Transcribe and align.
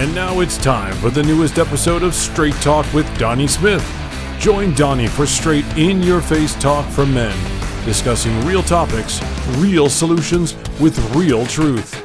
And 0.00 0.14
now 0.14 0.40
it's 0.40 0.56
time 0.56 0.94
for 0.94 1.10
the 1.10 1.22
newest 1.22 1.58
episode 1.58 2.02
of 2.02 2.14
Straight 2.14 2.54
Talk 2.62 2.90
with 2.94 3.06
Donnie 3.18 3.46
Smith. 3.46 3.86
Join 4.38 4.72
Donnie 4.72 5.08
for 5.08 5.26
straight 5.26 5.66
in 5.76 6.02
your 6.02 6.22
face 6.22 6.54
talk 6.54 6.88
from 6.88 7.12
men, 7.12 7.36
discussing 7.84 8.46
real 8.46 8.62
topics, 8.62 9.20
real 9.58 9.90
solutions 9.90 10.54
with 10.80 10.98
real 11.14 11.44
truth. 11.44 12.02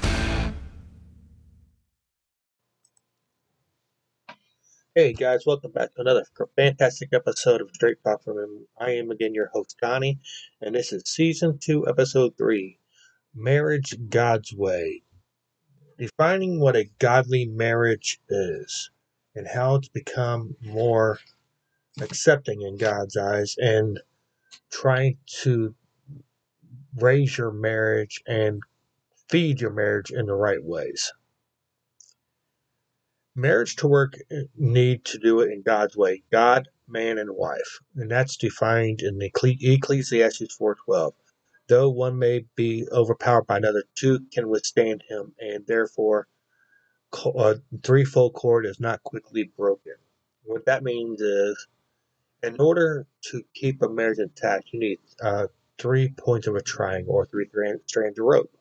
Hey 4.93 5.13
guys, 5.13 5.45
welcome 5.45 5.71
back 5.71 5.95
to 5.95 6.01
another 6.01 6.25
fantastic 6.57 7.13
episode 7.13 7.61
of 7.61 7.69
Straight 7.73 8.03
Talk 8.03 8.25
from 8.25 8.35
Men. 8.35 8.67
I 8.77 8.91
am 8.91 9.09
again 9.09 9.33
your 9.33 9.47
host 9.53 9.77
Donnie, 9.81 10.19
and 10.59 10.75
this 10.75 10.91
is 10.91 11.03
season 11.05 11.59
two, 11.63 11.87
episode 11.87 12.37
three 12.37 12.77
Marriage 13.33 13.95
God's 14.09 14.53
Way 14.53 15.04
defining 15.97 16.59
what 16.59 16.75
a 16.75 16.89
godly 16.99 17.45
marriage 17.45 18.19
is 18.29 18.89
and 19.35 19.47
how 19.47 19.79
to 19.79 19.89
become 19.93 20.55
more 20.61 21.19
accepting 22.01 22.61
in 22.61 22.77
God's 22.77 23.15
eyes 23.17 23.55
and 23.57 23.99
trying 24.71 25.17
to 25.41 25.73
raise 26.97 27.37
your 27.37 27.51
marriage 27.51 28.21
and 28.27 28.61
feed 29.29 29.61
your 29.61 29.71
marriage 29.71 30.11
in 30.11 30.25
the 30.25 30.35
right 30.35 30.63
ways. 30.63 31.11
Marriage 33.35 33.75
to 33.77 33.87
work 33.87 34.13
need 34.55 35.03
to 35.05 35.17
do 35.17 35.41
it 35.41 35.51
in 35.51 35.61
God's 35.61 35.97
way, 35.97 36.23
God, 36.31 36.69
man, 36.87 37.17
and 37.17 37.31
wife, 37.31 37.79
and 37.95 38.09
that's 38.09 38.37
defined 38.37 39.01
in 39.01 39.19
Ecclesiastes 39.21 40.55
4:12. 40.55 41.13
Though 41.67 41.89
one 41.89 42.19
may 42.19 42.45
be 42.55 42.87
overpowered 42.91 43.47
by 43.47 43.57
another, 43.57 43.83
two 43.95 44.27
can 44.31 44.49
withstand 44.49 45.03
him, 45.09 45.33
and 45.39 45.65
therefore 45.65 46.27
a 47.11 47.29
uh, 47.29 47.55
threefold 47.81 48.33
cord 48.33 48.67
is 48.67 48.79
not 48.79 49.01
quickly 49.01 49.51
broken. 49.57 49.95
What 50.43 50.65
that 50.65 50.83
means 50.83 51.21
is, 51.21 51.67
in 52.43 52.59
order 52.59 53.07
to 53.31 53.43
keep 53.55 53.81
a 53.81 53.89
marriage 53.89 54.19
intact, 54.19 54.73
you 54.73 54.79
need 54.79 54.99
uh, 55.21 55.47
three 55.79 56.09
points 56.09 56.45
of 56.45 56.55
a 56.55 56.61
triangle 56.61 57.15
or 57.15 57.25
three 57.25 57.49
strands 57.87 58.19
of 58.19 58.25
rope. 58.25 58.55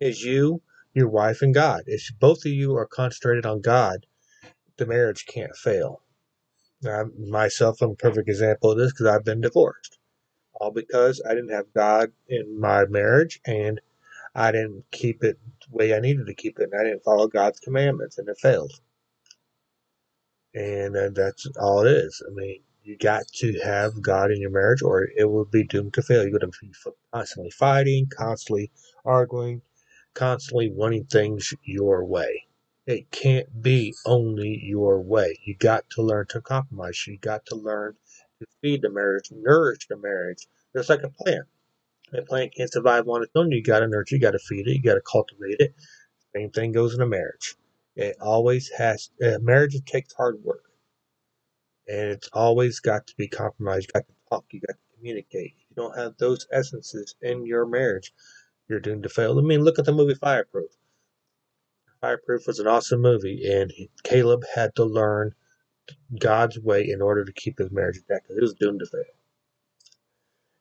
Is 0.00 0.22
you, 0.22 0.62
your 0.94 1.08
wife, 1.08 1.42
and 1.42 1.52
God. 1.52 1.82
If 1.86 2.08
both 2.18 2.46
of 2.46 2.52
you 2.52 2.74
are 2.76 2.86
concentrated 2.86 3.44
on 3.44 3.60
God, 3.60 4.06
the 4.78 4.86
marriage 4.86 5.26
can't 5.26 5.54
fail. 5.56 6.02
Now, 6.80 7.04
myself, 7.18 7.82
I'm 7.82 7.90
a 7.90 7.94
perfect 7.94 8.28
example 8.28 8.70
of 8.70 8.78
this 8.78 8.92
because 8.92 9.06
I've 9.06 9.24
been 9.24 9.42
divorced 9.42 9.98
all 10.62 10.72
because 10.72 11.22
I 11.28 11.34
didn't 11.34 11.52
have 11.52 11.74
God 11.74 12.12
in 12.28 12.60
my 12.60 12.86
marriage 12.86 13.40
and 13.46 13.80
I 14.34 14.52
didn't 14.52 14.84
keep 14.92 15.24
it 15.24 15.38
the 15.60 15.76
way 15.76 15.94
I 15.94 16.00
needed 16.00 16.26
to 16.26 16.34
keep 16.34 16.58
it, 16.58 16.70
and 16.72 16.80
I 16.80 16.84
didn't 16.84 17.04
follow 17.04 17.28
God's 17.28 17.60
commandments, 17.60 18.18
and 18.18 18.28
it 18.28 18.38
failed. 18.40 18.72
And 20.54 20.96
uh, 20.96 21.10
that's 21.14 21.46
all 21.60 21.86
it 21.86 21.92
is. 21.92 22.22
I 22.26 22.32
mean, 22.34 22.62
you 22.82 22.96
got 22.98 23.24
to 23.36 23.60
have 23.60 24.02
God 24.02 24.30
in 24.30 24.40
your 24.40 24.50
marriage, 24.50 24.82
or 24.82 25.08
it 25.16 25.26
will 25.26 25.44
be 25.44 25.64
doomed 25.64 25.94
to 25.94 26.02
fail. 26.02 26.22
You're 26.22 26.38
going 26.38 26.50
to 26.52 26.58
be 26.60 26.72
constantly 27.12 27.50
fighting, 27.50 28.08
constantly 28.16 28.70
arguing, 29.04 29.62
constantly 30.14 30.70
wanting 30.72 31.04
things 31.04 31.54
your 31.64 32.04
way. 32.04 32.44
It 32.86 33.10
can't 33.10 33.62
be 33.62 33.94
only 34.06 34.60
your 34.64 35.00
way. 35.00 35.38
You 35.44 35.56
got 35.56 35.88
to 35.90 36.02
learn 36.02 36.26
to 36.30 36.40
compromise. 36.40 37.06
You 37.06 37.18
got 37.18 37.46
to 37.46 37.54
learn 37.56 37.96
to 38.42 38.56
feed 38.60 38.82
the 38.82 38.90
marriage, 38.90 39.30
nourish 39.32 39.86
the 39.88 39.96
marriage, 39.96 40.46
just 40.76 40.88
like 40.88 41.02
a 41.02 41.08
plant. 41.08 41.46
A 42.12 42.22
plant 42.22 42.54
can't 42.54 42.72
survive 42.72 43.08
on 43.08 43.22
its 43.22 43.32
own. 43.34 43.50
You 43.50 43.62
got 43.62 43.80
to 43.80 43.88
nurture, 43.88 44.16
you 44.16 44.20
got 44.20 44.32
to 44.32 44.38
feed 44.38 44.66
it, 44.66 44.74
you 44.74 44.82
got 44.82 44.94
to 44.94 45.00
cultivate 45.00 45.60
it. 45.60 45.74
Same 46.34 46.50
thing 46.50 46.72
goes 46.72 46.94
in 46.94 47.00
a 47.00 47.06
marriage. 47.06 47.56
It 47.96 48.16
always 48.20 48.70
has, 48.76 49.10
uh, 49.24 49.38
marriage 49.40 49.76
takes 49.86 50.12
hard 50.14 50.42
work. 50.42 50.64
And 51.88 52.10
it's 52.10 52.28
always 52.32 52.80
got 52.80 53.06
to 53.06 53.14
be 53.16 53.28
compromised. 53.28 53.88
You 53.88 54.00
got 54.00 54.06
to 54.06 54.14
talk, 54.30 54.44
you 54.50 54.60
got 54.60 54.74
to 54.74 54.96
communicate. 54.96 55.54
If 55.56 55.70
you 55.70 55.76
don't 55.76 55.96
have 55.96 56.16
those 56.18 56.46
essences 56.52 57.14
in 57.22 57.46
your 57.46 57.66
marriage, 57.66 58.12
you're 58.68 58.80
doomed 58.80 59.02
to 59.02 59.08
fail. 59.08 59.38
I 59.38 59.42
mean, 59.42 59.62
look 59.62 59.78
at 59.78 59.84
the 59.84 59.92
movie 59.92 60.14
Fireproof. 60.14 60.70
Fireproof 62.00 62.46
was 62.46 62.58
an 62.58 62.66
awesome 62.66 63.00
movie, 63.00 63.48
and 63.50 63.72
Caleb 64.02 64.44
had 64.54 64.74
to 64.76 64.84
learn 64.84 65.34
God's 66.18 66.58
way 66.58 66.88
in 66.88 67.02
order 67.02 67.24
to 67.24 67.32
keep 67.32 67.58
his 67.58 67.70
marriage 67.70 67.96
intact 67.96 68.24
because 68.24 68.36
it 68.36 68.42
was 68.42 68.54
doomed 68.54 68.80
to 68.80 68.86
fail. 68.86 69.04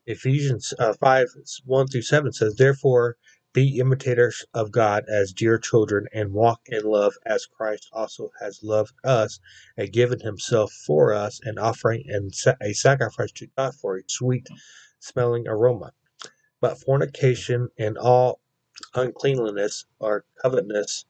Ephesians 0.05 0.73
uh, 0.79 0.93
5 0.93 1.27
1 1.65 1.87
through 1.87 2.01
7 2.01 2.33
says, 2.33 2.55
Therefore, 2.55 3.17
be 3.53 3.79
imitators 3.79 4.45
of 4.53 4.71
God 4.71 5.03
as 5.09 5.33
dear 5.33 5.57
children, 5.57 6.07
and 6.13 6.31
walk 6.31 6.61
in 6.67 6.83
love 6.85 7.13
as 7.25 7.45
Christ 7.45 7.89
also 7.91 8.31
has 8.39 8.63
loved 8.63 8.93
us 9.03 9.39
and 9.75 9.91
given 9.91 10.21
himself 10.21 10.71
for 10.71 11.13
us, 11.13 11.39
an 11.43 11.57
offering 11.57 12.05
and 12.07 12.33
a 12.61 12.73
sacrifice 12.73 13.31
to 13.33 13.47
God 13.57 13.75
for 13.75 13.97
a 13.97 14.03
sweet 14.07 14.47
smelling 14.99 15.47
aroma. 15.47 15.91
But 16.61 16.79
fornication 16.79 17.69
and 17.77 17.97
all 17.97 18.39
uncleanliness 18.95 19.85
or 19.99 20.25
covetousness 20.41 21.05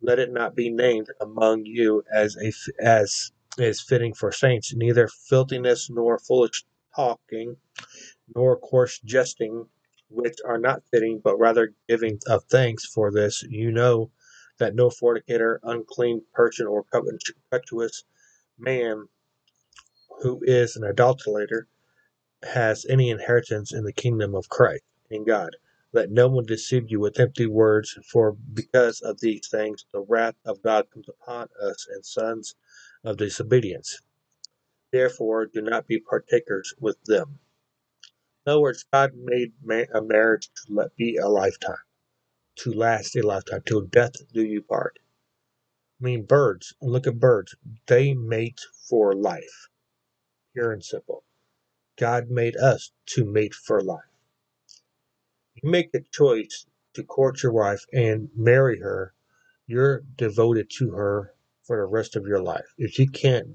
let 0.00 0.18
it 0.18 0.32
not 0.32 0.54
be 0.54 0.70
named 0.70 1.08
among 1.20 1.64
you 1.64 2.02
as 2.12 2.36
a 2.42 2.52
as 2.82 3.32
is 3.58 3.80
fitting 3.80 4.14
for 4.14 4.30
saints, 4.30 4.72
neither 4.74 5.08
filthiness 5.08 5.90
nor 5.90 6.18
foolish 6.18 6.64
talking, 6.94 7.56
nor 8.34 8.56
coarse 8.58 9.00
jesting, 9.00 9.66
which 10.08 10.36
are 10.44 10.58
not 10.58 10.82
fitting, 10.92 11.20
but 11.22 11.38
rather 11.38 11.74
giving 11.88 12.18
of 12.28 12.44
thanks 12.44 12.84
for 12.84 13.10
this. 13.10 13.42
You 13.42 13.72
know 13.72 14.10
that 14.58 14.74
no 14.74 14.90
fornicator, 14.90 15.60
unclean 15.62 16.22
person, 16.32 16.66
or 16.66 16.84
covetous 16.84 18.04
man 18.58 19.08
who 20.22 20.40
is 20.42 20.76
an 20.76 20.82
adulterator 20.82 21.62
has 22.42 22.86
any 22.88 23.10
inheritance 23.10 23.72
in 23.72 23.84
the 23.84 23.92
kingdom 23.92 24.34
of 24.34 24.48
Christ 24.48 24.84
in 25.10 25.24
God. 25.24 25.56
Let 25.90 26.10
no 26.10 26.28
one 26.28 26.44
deceive 26.44 26.90
you 26.90 27.00
with 27.00 27.18
empty 27.18 27.46
words, 27.46 27.98
for 28.12 28.32
because 28.32 29.00
of 29.00 29.20
these 29.20 29.48
things 29.48 29.86
the 29.90 30.02
wrath 30.02 30.34
of 30.44 30.62
God 30.62 30.90
comes 30.90 31.08
upon 31.08 31.48
us 31.58 31.86
and 31.90 32.04
sons 32.04 32.54
of 33.02 33.16
disobedience. 33.16 34.02
Therefore, 34.92 35.46
do 35.46 35.62
not 35.62 35.86
be 35.86 35.98
partakers 35.98 36.74
with 36.78 37.02
them. 37.04 37.38
In 38.44 38.52
other 38.52 38.60
words, 38.60 38.84
God 38.92 39.14
made 39.14 39.54
a 39.94 40.02
marriage 40.02 40.50
to 40.56 40.74
let 40.74 40.94
be 40.94 41.16
a 41.16 41.28
lifetime, 41.28 41.84
to 42.56 42.72
last 42.72 43.16
a 43.16 43.22
lifetime, 43.22 43.62
till 43.64 43.80
death 43.80 44.30
do 44.32 44.42
you 44.44 44.60
part. 44.60 44.98
I 46.00 46.04
mean, 46.04 46.26
birds, 46.26 46.74
look 46.82 47.06
at 47.06 47.18
birds, 47.18 47.54
they 47.86 48.12
mate 48.12 48.60
for 48.88 49.14
life, 49.14 49.70
pure 50.52 50.70
and 50.70 50.84
simple. 50.84 51.24
God 51.96 52.28
made 52.28 52.56
us 52.56 52.92
to 53.06 53.24
mate 53.24 53.54
for 53.54 53.80
life 53.80 54.02
you 55.62 55.70
make 55.70 55.92
the 55.92 56.04
choice 56.12 56.66
to 56.94 57.02
court 57.02 57.42
your 57.42 57.52
wife 57.52 57.84
and 57.92 58.28
marry 58.34 58.80
her, 58.80 59.14
you're 59.66 60.02
devoted 60.16 60.70
to 60.78 60.90
her 60.92 61.34
for 61.62 61.76
the 61.76 61.84
rest 61.84 62.16
of 62.16 62.26
your 62.26 62.42
life. 62.42 62.74
If 62.78 62.98
you 62.98 63.08
can't 63.10 63.48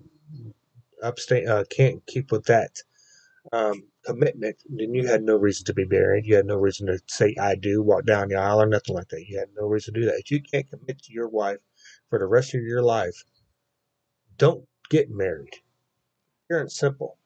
abstain, 1.02 1.48
uh, 1.48 1.64
can't 1.70 2.06
keep 2.06 2.32
with 2.32 2.46
that 2.46 2.78
um, 3.52 3.84
commitment, 4.06 4.58
then 4.70 4.94
you 4.94 5.08
had 5.08 5.24
no 5.24 5.36
reason 5.36 5.66
to 5.66 5.74
be 5.74 5.86
married. 5.86 6.26
You 6.26 6.36
had 6.36 6.46
no 6.46 6.56
reason 6.56 6.88
to 6.88 7.00
say 7.08 7.36
"I 7.40 7.56
do," 7.56 7.82
walk 7.82 8.06
down 8.06 8.30
the 8.30 8.36
aisle, 8.36 8.62
or 8.62 8.66
nothing 8.66 8.96
like 8.96 9.10
that. 9.10 9.26
You 9.28 9.40
had 9.40 9.50
no 9.56 9.68
reason 9.68 9.94
to 9.94 10.00
do 10.02 10.06
that. 10.06 10.20
If 10.20 10.32
you 10.32 10.42
can't 10.42 10.70
commit 10.70 11.02
to 11.04 11.14
your 11.14 11.28
wife 11.28 11.60
for 12.10 12.20
the 12.20 12.28
rest 12.28 12.54
of 12.54 12.62
your 12.62 12.82
life, 12.82 13.24
don't 14.38 14.68
get 14.90 15.10
married. 15.10 15.62
Pure 16.48 16.62
and 16.62 16.72
simple. 16.72 17.18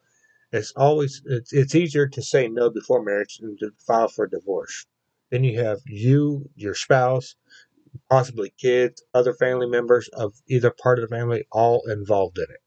It's 0.52 0.72
always 0.76 1.22
it's, 1.26 1.52
it's 1.52 1.76
easier 1.76 2.08
to 2.08 2.22
say 2.22 2.48
no 2.48 2.70
before 2.70 3.04
marriage 3.04 3.38
than 3.40 3.58
to 3.58 3.72
file 3.86 4.08
for 4.08 4.28
divorce. 4.28 4.86
Then 5.30 5.44
you 5.44 5.60
have 5.60 5.80
you, 5.86 6.50
your 6.56 6.74
spouse, 6.74 7.36
possibly 8.10 8.54
kids, 8.58 9.04
other 9.14 9.34
family 9.34 9.68
members 9.68 10.08
of 10.14 10.34
either 10.48 10.72
part 10.72 11.00
of 11.00 11.10
the 11.10 11.16
family 11.16 11.46
all 11.52 11.86
involved 11.90 12.38
in 12.38 12.46
it. 12.46 12.62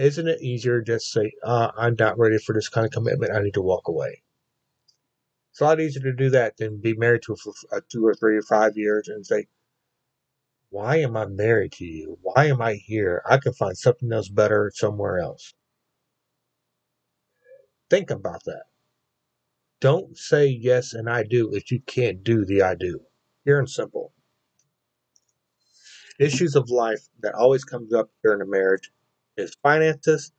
Isn't 0.00 0.28
it 0.28 0.42
easier 0.42 0.80
just 0.80 1.10
say, 1.10 1.32
uh, 1.42 1.72
I'm 1.76 1.96
not 1.98 2.18
ready 2.18 2.38
for 2.38 2.54
this 2.54 2.68
kind 2.68 2.86
of 2.86 2.92
commitment, 2.92 3.32
I 3.32 3.42
need 3.42 3.54
to 3.54 3.62
walk 3.62 3.88
away? 3.88 4.22
It's 5.50 5.60
a 5.60 5.64
lot 5.64 5.80
easier 5.80 6.02
to 6.02 6.12
do 6.12 6.30
that 6.30 6.58
than 6.58 6.80
be 6.80 6.94
married 6.94 7.22
to 7.22 7.34
for 7.34 7.52
two 7.90 8.06
or 8.06 8.14
three 8.14 8.36
or 8.36 8.42
five 8.42 8.76
years 8.76 9.08
and 9.08 9.26
say, 9.26 9.46
why 10.68 10.98
am 10.98 11.16
I 11.16 11.26
married 11.26 11.72
to 11.72 11.84
you? 11.84 12.18
Why 12.20 12.46
am 12.46 12.60
I 12.60 12.74
here? 12.74 13.22
I 13.24 13.38
can 13.38 13.54
find 13.54 13.76
something 13.76 14.12
else 14.12 14.28
better 14.28 14.70
somewhere 14.74 15.18
else. 15.18 15.54
Think 17.90 18.10
about 18.10 18.44
that. 18.44 18.64
Don't 19.80 20.16
say 20.16 20.46
yes 20.46 20.92
and 20.92 21.08
I 21.08 21.22
do 21.22 21.54
if 21.54 21.70
you 21.70 21.80
can't 21.80 22.24
do 22.24 22.44
the 22.44 22.62
I 22.62 22.74
do. 22.74 23.00
Pure 23.44 23.58
and 23.60 23.70
simple. 23.70 24.12
Issues 26.18 26.56
of 26.56 26.70
life 26.70 27.08
that 27.20 27.34
always 27.34 27.64
comes 27.64 27.92
up 27.92 28.10
during 28.24 28.40
a 28.40 28.46
marriage 28.46 28.90
is 29.36 29.54
finances 29.62 30.32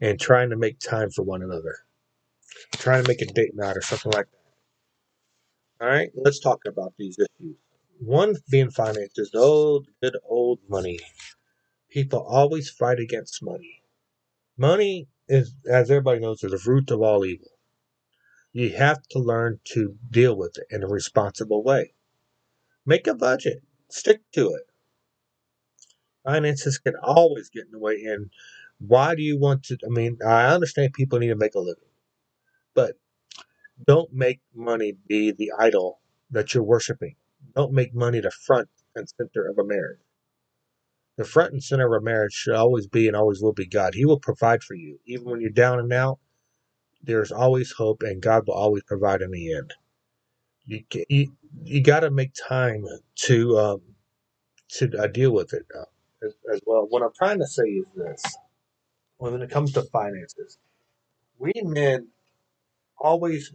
and 0.00 0.18
trying 0.20 0.50
to 0.50 0.56
make 0.56 0.78
time 0.78 1.10
for 1.10 1.22
one 1.22 1.42
another. 1.42 1.76
Trying 2.74 3.02
to 3.02 3.08
make 3.08 3.20
a 3.20 3.26
date 3.26 3.54
night 3.54 3.76
or 3.76 3.80
something 3.82 4.12
like 4.12 4.28
that. 4.30 5.84
All 5.84 5.88
right, 5.88 6.10
let's 6.14 6.38
talk 6.38 6.60
about 6.66 6.94
these 6.98 7.18
issues. 7.18 7.56
One 7.98 8.36
being 8.50 8.70
finances, 8.70 9.34
old 9.34 9.88
good 10.00 10.16
old 10.24 10.60
money. 10.68 11.00
People 11.90 12.20
always 12.22 12.70
fight 12.70 13.00
against 13.00 13.42
money. 13.42 13.82
Money 14.56 15.08
is, 15.28 15.54
as 15.70 15.90
everybody 15.90 16.20
knows, 16.20 16.42
is 16.42 16.50
the 16.50 16.70
root 16.70 16.90
of 16.90 17.02
all 17.02 17.24
evil. 17.24 17.48
You 18.52 18.70
have 18.70 19.02
to 19.10 19.18
learn 19.18 19.60
to 19.72 19.96
deal 20.10 20.36
with 20.36 20.56
it 20.58 20.66
in 20.70 20.82
a 20.82 20.88
responsible 20.88 21.62
way. 21.62 21.94
Make 22.86 23.06
a 23.06 23.14
budget, 23.14 23.62
stick 23.88 24.20
to 24.32 24.50
it. 24.54 24.62
Finances 26.24 26.78
can 26.78 26.94
always 27.02 27.50
get 27.50 27.66
in 27.66 27.72
the 27.72 27.78
way. 27.78 28.02
And 28.04 28.30
why 28.78 29.14
do 29.14 29.22
you 29.22 29.38
want 29.38 29.64
to? 29.64 29.78
I 29.84 29.88
mean, 29.88 30.18
I 30.26 30.46
understand 30.46 30.92
people 30.92 31.18
need 31.18 31.28
to 31.28 31.36
make 31.36 31.54
a 31.54 31.60
living, 31.60 31.90
but 32.74 32.96
don't 33.86 34.12
make 34.12 34.40
money 34.54 34.96
be 35.08 35.32
the 35.32 35.52
idol 35.58 36.00
that 36.30 36.54
you're 36.54 36.62
worshiping. 36.62 37.16
Don't 37.54 37.72
make 37.72 37.94
money 37.94 38.20
the 38.20 38.30
front 38.30 38.68
and 38.94 39.08
center 39.08 39.46
of 39.46 39.58
a 39.58 39.64
marriage. 39.64 40.00
The 41.16 41.24
front 41.24 41.52
and 41.52 41.62
center 41.62 41.94
of 41.94 42.02
marriage 42.02 42.32
should 42.32 42.56
always 42.56 42.86
be 42.88 43.06
and 43.06 43.16
always 43.16 43.40
will 43.40 43.52
be 43.52 43.66
God. 43.66 43.94
He 43.94 44.04
will 44.04 44.18
provide 44.20 44.62
for 44.64 44.74
you. 44.74 44.98
Even 45.06 45.30
when 45.30 45.40
you're 45.40 45.50
down 45.50 45.78
and 45.78 45.92
out, 45.92 46.18
there's 47.02 47.32
always 47.32 47.72
hope 47.72 48.02
and 48.02 48.22
God 48.22 48.46
will 48.46 48.54
always 48.54 48.82
provide 48.84 49.22
in 49.22 49.30
the 49.30 49.54
end. 49.54 49.74
You 50.66 50.84
you, 51.08 51.32
you 51.62 51.82
got 51.82 52.00
to 52.00 52.10
make 52.10 52.32
time 52.34 52.84
to 53.26 53.58
um, 53.58 53.82
to 54.70 54.90
uh, 54.98 55.06
deal 55.08 55.32
with 55.32 55.52
it 55.52 55.66
uh, 55.78 55.84
as, 56.26 56.34
as 56.52 56.60
well. 56.66 56.86
What 56.88 57.02
I'm 57.02 57.12
trying 57.16 57.38
to 57.40 57.46
say 57.46 57.64
is 57.64 57.86
this: 57.96 58.22
when 59.18 59.42
it 59.42 59.50
comes 59.50 59.72
to 59.74 59.82
finances, 59.82 60.58
we 61.38 61.52
men 61.64 62.08
always 62.98 63.52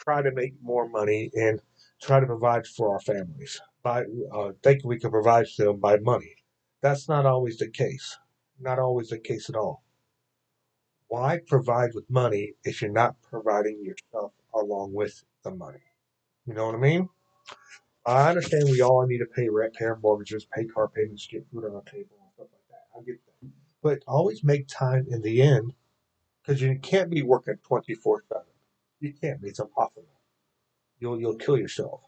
try 0.00 0.22
to 0.22 0.32
make 0.32 0.54
more 0.62 0.88
money 0.88 1.30
and 1.34 1.60
try 2.02 2.20
to 2.20 2.26
provide 2.26 2.66
for 2.66 2.94
our 2.94 3.00
families 3.00 3.60
by 3.82 4.04
uh, 4.34 4.52
thinking 4.62 4.88
we 4.88 5.00
can 5.00 5.10
provide 5.10 5.48
for 5.48 5.66
them 5.66 5.80
by 5.80 5.98
money. 5.98 6.35
That's 6.82 7.08
not 7.08 7.26
always 7.26 7.58
the 7.58 7.68
case. 7.68 8.18
Not 8.60 8.78
always 8.78 9.08
the 9.08 9.18
case 9.18 9.48
at 9.48 9.56
all. 9.56 9.82
Why 11.08 11.40
provide 11.46 11.90
with 11.94 12.10
money 12.10 12.54
if 12.64 12.82
you're 12.82 12.90
not 12.90 13.16
providing 13.22 13.84
yourself 13.84 14.32
along 14.54 14.92
with 14.94 15.24
the 15.44 15.50
money? 15.52 15.82
You 16.46 16.54
know 16.54 16.66
what 16.66 16.74
I 16.74 16.78
mean? 16.78 17.08
I 18.04 18.28
understand 18.28 18.64
we 18.70 18.82
all 18.82 19.04
need 19.06 19.18
to 19.18 19.26
pay 19.26 19.48
rent, 19.48 19.74
pay 19.74 19.86
mortgages, 20.00 20.46
pay 20.54 20.64
car 20.64 20.88
payments, 20.88 21.26
get 21.26 21.46
food 21.52 21.64
on 21.64 21.74
our 21.74 21.82
table, 21.82 22.16
and 22.20 22.30
stuff 22.34 22.48
like 22.52 22.68
that. 22.70 22.98
I 22.98 23.02
get 23.04 23.18
that. 23.26 23.50
But 23.82 23.98
always 24.06 24.44
make 24.44 24.68
time 24.68 25.06
in 25.10 25.22
the 25.22 25.42
end 25.42 25.74
because 26.42 26.62
you 26.62 26.78
can't 26.78 27.10
be 27.10 27.22
working 27.22 27.56
24 27.64 28.24
7. 28.28 28.44
You 29.00 29.12
can't 29.12 29.42
be. 29.42 29.48
It's 29.48 29.58
impossible. 29.58 30.04
You'll, 31.00 31.20
you'll 31.20 31.36
kill 31.36 31.58
yourself. 31.58 32.02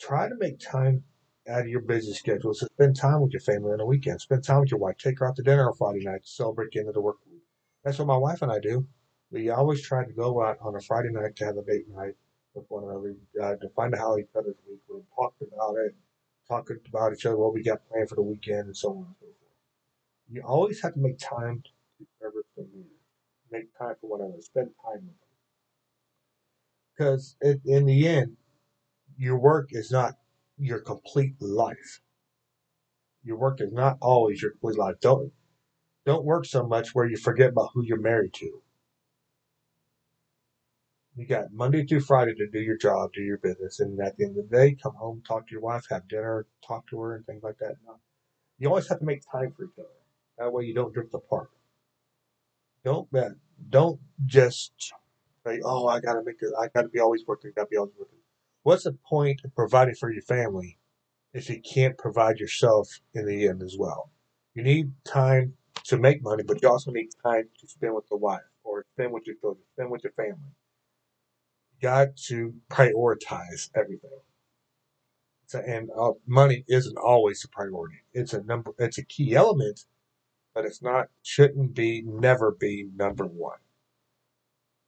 Try 0.00 0.28
to 0.28 0.34
make 0.36 0.58
time 0.58 1.04
out 1.48 1.60
of 1.60 1.68
your 1.68 1.80
busy 1.80 2.12
schedule 2.12 2.54
to 2.54 2.66
spend 2.66 2.96
time 2.96 3.20
with 3.20 3.32
your 3.32 3.40
family 3.40 3.72
on 3.72 3.78
the 3.78 3.86
weekend. 3.86 4.20
Spend 4.20 4.44
time 4.44 4.60
with 4.60 4.70
your 4.70 4.80
wife. 4.80 4.96
Take 4.98 5.18
her 5.18 5.26
out 5.26 5.36
to 5.36 5.42
dinner 5.42 5.68
on 5.68 5.74
Friday 5.74 6.04
night 6.04 6.22
to 6.22 6.28
celebrate 6.28 6.70
the 6.72 6.80
end 6.80 6.88
of 6.88 6.94
the 6.94 7.00
work 7.00 7.16
week. 7.30 7.42
That's 7.84 7.98
what 7.98 8.08
my 8.08 8.16
wife 8.16 8.42
and 8.42 8.50
I 8.50 8.58
do. 8.58 8.86
We 9.30 9.50
always 9.50 9.82
try 9.82 10.04
to 10.04 10.12
go 10.12 10.42
out 10.42 10.58
on 10.60 10.74
a 10.76 10.80
Friday 10.80 11.10
night 11.10 11.36
to 11.36 11.44
have 11.44 11.56
a 11.56 11.62
date 11.62 11.88
night 11.88 12.14
with 12.54 12.64
one 12.68 12.84
another, 12.84 13.14
uh, 13.42 13.56
to 13.56 13.68
find 13.70 13.94
out 13.94 14.00
how 14.00 14.18
each 14.18 14.28
other's 14.36 14.56
week 14.68 14.80
went, 14.88 15.04
talked 15.14 15.42
about 15.42 15.74
it, 15.76 15.94
talked 16.46 16.70
about 16.88 17.12
each 17.12 17.26
other, 17.26 17.36
what 17.36 17.52
we 17.52 17.62
got 17.62 17.86
planned 17.88 18.08
for 18.08 18.14
the 18.14 18.22
weekend, 18.22 18.66
and 18.66 18.76
so 18.76 18.90
on 18.90 18.96
and 18.96 19.06
so 19.20 19.26
forth. 19.26 19.34
You 20.30 20.42
always 20.42 20.80
have 20.82 20.94
to 20.94 21.00
make 21.00 21.18
time 21.18 21.62
to 21.64 21.72
needs. 22.56 22.88
Make 23.50 23.76
time 23.76 23.94
for 24.00 24.10
one 24.10 24.20
another. 24.20 24.40
Spend 24.40 24.70
time 24.84 25.06
with 25.06 25.06
them. 25.06 25.24
Because 26.96 27.36
in 27.64 27.86
the 27.86 28.08
end, 28.08 28.36
your 29.16 29.38
work 29.38 29.68
is 29.72 29.90
not 29.90 30.14
your 30.58 30.80
complete 30.80 31.34
life. 31.40 32.00
Your 33.24 33.38
work 33.38 33.60
is 33.60 33.72
not 33.72 33.98
always 34.00 34.42
your 34.42 34.52
complete 34.52 34.78
life. 34.78 34.96
Don't 35.00 35.32
don't 36.06 36.24
work 36.24 36.46
so 36.46 36.66
much 36.66 36.94
where 36.94 37.06
you 37.06 37.16
forget 37.16 37.50
about 37.50 37.70
who 37.74 37.84
you're 37.84 38.00
married 38.00 38.34
to. 38.34 38.62
You 41.16 41.26
got 41.26 41.52
Monday 41.52 41.86
through 41.86 42.00
Friday 42.00 42.34
to 42.36 42.48
do 42.48 42.60
your 42.60 42.76
job, 42.78 43.12
do 43.14 43.22
your 43.22 43.38
business, 43.38 43.80
and 43.80 44.00
at 44.00 44.16
the 44.16 44.24
end 44.26 44.38
of 44.38 44.48
the 44.48 44.56
day, 44.56 44.76
come 44.82 44.94
home, 44.94 45.22
talk 45.26 45.46
to 45.48 45.52
your 45.52 45.62
wife, 45.62 45.86
have 45.90 46.08
dinner, 46.08 46.46
talk 46.66 46.86
to 46.88 47.00
her, 47.00 47.16
and 47.16 47.26
things 47.26 47.42
like 47.42 47.58
that. 47.58 47.76
You 48.58 48.68
always 48.68 48.88
have 48.88 49.00
to 49.00 49.04
make 49.04 49.22
time 49.30 49.52
for 49.56 49.64
each 49.64 49.78
other. 49.78 49.88
That 50.38 50.52
way, 50.52 50.64
you 50.64 50.74
don't 50.74 50.94
drift 50.94 51.14
apart. 51.14 51.50
Don't 52.84 53.08
don't 53.70 54.00
just 54.26 54.72
say, 55.46 55.60
"Oh, 55.64 55.86
I 55.88 56.00
gotta 56.00 56.22
make 56.24 56.42
it. 56.42 56.52
I 56.58 56.68
gotta 56.68 56.88
be 56.88 57.00
always 57.00 57.26
working. 57.26 57.52
Gotta 57.56 57.68
be 57.68 57.78
always 57.78 57.94
working." 57.98 58.18
What's 58.64 58.84
the 58.84 58.92
point 58.92 59.42
of 59.44 59.54
providing 59.54 59.94
for 59.94 60.10
your 60.10 60.22
family 60.22 60.78
if 61.34 61.50
you 61.50 61.60
can't 61.60 61.98
provide 61.98 62.38
yourself 62.38 62.98
in 63.12 63.26
the 63.26 63.46
end 63.46 63.62
as 63.62 63.76
well? 63.78 64.10
You 64.54 64.62
need 64.62 64.90
time 65.04 65.54
to 65.84 65.98
make 65.98 66.22
money, 66.22 66.42
but 66.42 66.62
you 66.62 66.70
also 66.70 66.90
need 66.90 67.10
time 67.22 67.50
to 67.60 67.68
spend 67.68 67.94
with 67.94 68.08
the 68.08 68.16
wife 68.16 68.40
or 68.64 68.86
spend 68.94 69.12
with 69.12 69.26
your 69.26 69.36
children, 69.36 69.62
spend 69.74 69.90
with 69.90 70.02
your 70.02 70.14
family. 70.14 70.54
You 71.74 71.82
got 71.82 72.16
to 72.28 72.54
prioritize 72.70 73.68
everything. 73.76 74.10
So, 75.46 75.58
and 75.58 75.90
uh, 75.94 76.12
money 76.26 76.64
isn't 76.66 76.96
always 76.96 77.44
a 77.44 77.48
priority. 77.48 77.98
It's 78.14 78.32
a 78.32 78.42
number. 78.44 78.72
It's 78.78 78.96
a 78.96 79.04
key 79.04 79.34
element, 79.34 79.84
but 80.54 80.64
it's 80.64 80.80
not. 80.82 81.08
Shouldn't 81.22 81.74
be. 81.74 82.02
Never 82.02 82.50
be 82.50 82.88
number 82.96 83.26
one. 83.26 83.58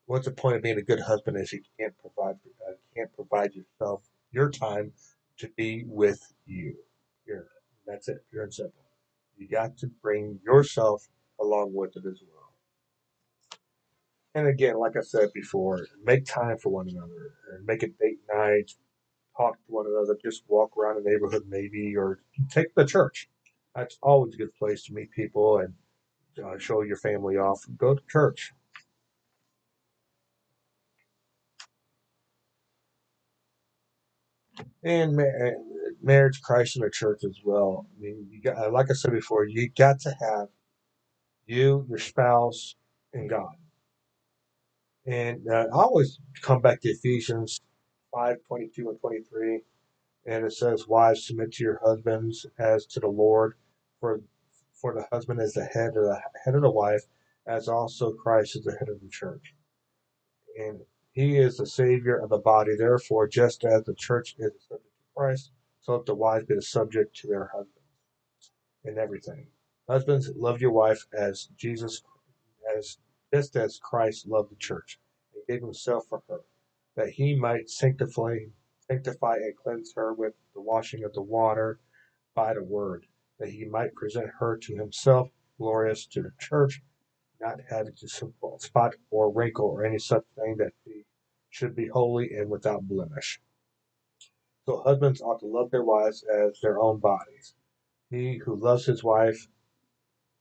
What's 0.06 0.26
the 0.26 0.32
point 0.32 0.56
of 0.56 0.62
being 0.62 0.78
a 0.78 0.82
good 0.82 1.00
husband 1.00 1.36
if 1.36 1.52
you 1.52 1.60
can't 1.78 1.94
provide 1.98 2.36
uh, 2.66 2.72
can't 2.94 3.12
provide 3.12 3.52
yourself 3.54 4.02
your 4.30 4.50
time 4.50 4.92
to 5.38 5.48
be 5.56 5.84
with 5.86 6.32
you? 6.46 6.76
Here, 7.26 7.48
that's 7.86 8.08
it. 8.08 8.24
Pure 8.30 8.44
and 8.44 8.54
simple. 8.54 8.82
You 9.36 9.48
got 9.48 9.76
to 9.78 9.88
bring 9.88 10.38
yourself 10.44 11.08
along 11.40 11.74
with 11.74 11.96
it 11.96 12.04
as 12.06 12.22
well. 12.22 12.52
And 14.34 14.46
again, 14.46 14.78
like 14.78 14.96
I 14.96 15.00
said 15.00 15.32
before, 15.34 15.86
make 16.04 16.24
time 16.24 16.58
for 16.58 16.70
one 16.70 16.88
another 16.88 17.34
and 17.52 17.66
make 17.66 17.82
it 17.82 17.98
date 17.98 18.18
night. 18.32 18.70
Talk 19.36 19.54
to 19.54 19.72
one 19.72 19.86
another. 19.86 20.16
Just 20.22 20.44
walk 20.46 20.76
around 20.76 21.02
the 21.02 21.10
neighborhood, 21.10 21.44
maybe, 21.48 21.96
or 21.96 22.20
take 22.50 22.74
the 22.74 22.84
church. 22.84 23.28
That's 23.74 23.98
always 24.02 24.34
a 24.34 24.38
good 24.38 24.54
place 24.54 24.84
to 24.84 24.94
meet 24.94 25.10
people 25.10 25.58
and 25.58 25.74
uh, 26.44 26.58
show 26.58 26.82
your 26.82 26.96
family 26.96 27.36
off. 27.36 27.64
Go 27.76 27.94
to 27.94 28.02
church. 28.08 28.52
And 34.82 35.20
marriage, 36.02 36.40
Christ, 36.42 36.76
in 36.76 36.82
the 36.82 36.90
church 36.90 37.24
as 37.24 37.38
well. 37.44 37.86
I 37.96 38.00
mean, 38.00 38.28
you 38.30 38.40
got, 38.40 38.72
like 38.72 38.90
I 38.90 38.94
said 38.94 39.12
before, 39.12 39.44
you 39.44 39.70
got 39.76 40.00
to 40.00 40.10
have 40.20 40.48
you, 41.46 41.86
your 41.88 41.98
spouse, 41.98 42.74
and 43.12 43.28
God. 43.30 43.54
And 45.06 45.48
uh, 45.48 45.66
I 45.72 45.82
always 45.82 46.18
come 46.42 46.60
back 46.60 46.80
to 46.82 46.88
Ephesians 46.88 47.60
5 48.14 48.36
22 48.48 48.90
and 48.90 49.00
23. 49.00 49.60
And 50.26 50.44
it 50.44 50.52
says, 50.52 50.88
Wives, 50.88 51.26
submit 51.26 51.52
to 51.52 51.64
your 51.64 51.80
husbands 51.84 52.46
as 52.58 52.86
to 52.86 53.00
the 53.00 53.08
Lord, 53.08 53.54
for 54.00 54.20
for 54.74 54.92
the 54.94 55.06
husband 55.10 55.40
is 55.40 55.54
the 55.54 55.64
head 55.64 55.96
of 55.96 56.04
the 56.04 56.20
head 56.44 56.54
of 56.54 56.62
the 56.62 56.70
wife, 56.70 57.02
as 57.46 57.68
also 57.68 58.12
Christ 58.12 58.56
is 58.56 58.64
the 58.64 58.72
head 58.72 58.88
of 58.88 59.00
the 59.00 59.08
church. 59.08 59.54
And 60.58 60.80
he 61.16 61.38
is 61.38 61.56
the 61.56 61.66
Savior 61.66 62.18
of 62.18 62.28
the 62.28 62.36
body. 62.36 62.76
Therefore, 62.76 63.26
just 63.26 63.64
as 63.64 63.84
the 63.84 63.94
church 63.94 64.36
is 64.38 64.52
subject 64.68 64.84
to 64.84 65.14
Christ, 65.16 65.50
so 65.80 65.96
let 65.96 66.04
the 66.04 66.14
wives 66.14 66.44
be 66.44 66.60
subject 66.60 67.16
to 67.16 67.26
their 67.26 67.46
husbands 67.46 68.52
in 68.84 68.98
everything. 68.98 69.46
Husbands, 69.88 70.30
love 70.36 70.60
your 70.60 70.72
wife 70.72 71.06
as 71.18 71.48
Jesus, 71.56 72.02
as 72.76 72.98
just 73.32 73.56
as 73.56 73.80
Christ 73.82 74.28
loved 74.28 74.50
the 74.50 74.56
church 74.56 75.00
and 75.34 75.42
gave 75.48 75.62
himself 75.62 76.04
for 76.06 76.22
her, 76.28 76.42
that 76.96 77.08
he 77.08 77.34
might 77.34 77.70
sanctify, 77.70 78.36
sanctify 78.86 79.36
and 79.36 79.56
cleanse 79.56 79.94
her 79.96 80.12
with 80.12 80.34
the 80.54 80.60
washing 80.60 81.02
of 81.02 81.14
the 81.14 81.22
water 81.22 81.80
by 82.34 82.52
the 82.52 82.62
word, 82.62 83.06
that 83.38 83.48
he 83.48 83.64
might 83.64 83.94
present 83.94 84.28
her 84.38 84.58
to 84.58 84.76
himself 84.76 85.30
glorious 85.56 86.04
to 86.08 86.20
the 86.20 86.32
church, 86.38 86.82
not 87.40 87.60
having 87.68 87.94
to 87.94 88.08
spot 88.58 88.94
or 89.10 89.30
wrinkle 89.30 89.66
or 89.66 89.84
any 89.84 89.98
such 89.98 90.24
thing 90.36 90.56
that 90.58 90.72
she 90.84 91.04
should 91.50 91.74
be 91.74 91.88
holy 91.88 92.34
and 92.34 92.50
without 92.50 92.88
blemish. 92.88 93.40
So 94.66 94.82
husbands 94.82 95.22
ought 95.22 95.40
to 95.40 95.46
love 95.46 95.70
their 95.70 95.84
wives 95.84 96.24
as 96.24 96.60
their 96.60 96.80
own 96.80 96.98
bodies. 96.98 97.54
He 98.10 98.38
who 98.38 98.56
loves 98.56 98.86
his 98.86 99.04
wife 99.04 99.48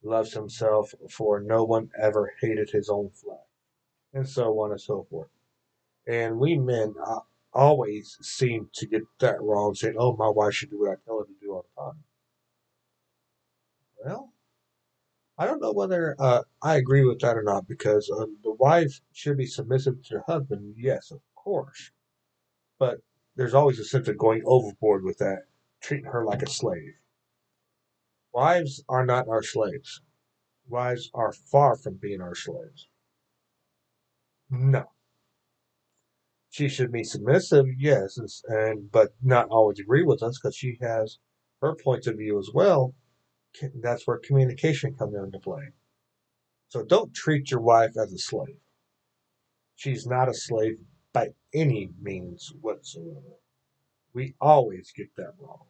loves 0.03 0.33
himself, 0.33 0.93
for 1.09 1.39
no 1.39 1.63
one 1.63 1.91
ever 1.99 2.33
hated 2.39 2.69
his 2.69 2.89
own 2.89 3.09
flesh, 3.09 3.39
and 4.13 4.27
so 4.27 4.59
on 4.59 4.71
and 4.71 4.81
so 4.81 5.03
forth. 5.09 5.29
And 6.07 6.39
we 6.39 6.57
men 6.57 6.95
uh, 7.03 7.21
always 7.53 8.17
seem 8.21 8.69
to 8.73 8.85
get 8.85 9.03
that 9.19 9.41
wrong, 9.41 9.73
saying, 9.73 9.95
"Oh, 9.97 10.15
my 10.15 10.29
wife 10.29 10.53
should 10.53 10.69
do 10.69 10.79
what 10.79 10.91
I 10.91 10.95
tell 11.05 11.19
her 11.19 11.25
to 11.25 11.33
do 11.41 11.53
all 11.53 11.65
the 11.75 11.81
time." 11.81 12.03
Well, 14.03 14.33
I 15.37 15.45
don't 15.45 15.61
know 15.61 15.73
whether 15.73 16.15
uh, 16.17 16.43
I 16.61 16.75
agree 16.75 17.03
with 17.03 17.19
that 17.19 17.37
or 17.37 17.43
not 17.43 17.67
because 17.67 18.09
uh, 18.09 18.25
the 18.43 18.53
wife 18.53 19.01
should 19.11 19.37
be 19.37 19.45
submissive 19.45 20.01
to 20.03 20.15
her 20.15 20.23
husband, 20.27 20.75
yes, 20.77 21.11
of 21.11 21.19
course. 21.35 21.91
But 22.79 22.99
there's 23.35 23.53
always 23.53 23.79
a 23.79 23.83
sense 23.83 24.07
of 24.07 24.17
going 24.17 24.43
overboard 24.45 25.03
with 25.03 25.17
that, 25.17 25.43
treating 25.81 26.05
her 26.05 26.23
like 26.23 26.41
a 26.41 26.49
slave. 26.49 26.93
Wives 28.33 28.83
are 28.87 29.05
not 29.05 29.27
our 29.27 29.43
slaves. 29.43 30.01
Wives 30.67 31.11
are 31.13 31.33
far 31.33 31.75
from 31.75 31.95
being 31.95 32.21
our 32.21 32.35
slaves. 32.35 32.87
No. 34.49 34.85
She 36.49 36.69
should 36.69 36.91
be 36.93 37.03
submissive, 37.03 37.65
yes, 37.77 38.17
and 38.45 38.89
but 38.89 39.13
not 39.21 39.49
always 39.49 39.79
agree 39.79 40.03
with 40.03 40.23
us 40.23 40.39
because 40.39 40.55
she 40.55 40.77
has 40.79 41.19
her 41.61 41.75
points 41.75 42.07
of 42.07 42.17
view 42.17 42.39
as 42.39 42.51
well. 42.53 42.93
That's 43.81 44.05
where 44.05 44.17
communication 44.17 44.95
comes 44.95 45.15
into 45.15 45.39
play. 45.39 45.71
So 46.69 46.83
don't 46.83 47.13
treat 47.13 47.51
your 47.51 47.61
wife 47.61 47.91
as 47.97 48.11
a 48.11 48.17
slave. 48.17 48.59
She's 49.75 50.05
not 50.05 50.29
a 50.29 50.33
slave 50.33 50.77
by 51.13 51.29
any 51.53 51.89
means 52.01 52.53
whatsoever. 52.61 53.39
We 54.13 54.35
always 54.39 54.91
get 54.95 55.15
that 55.17 55.33
wrong. 55.39 55.65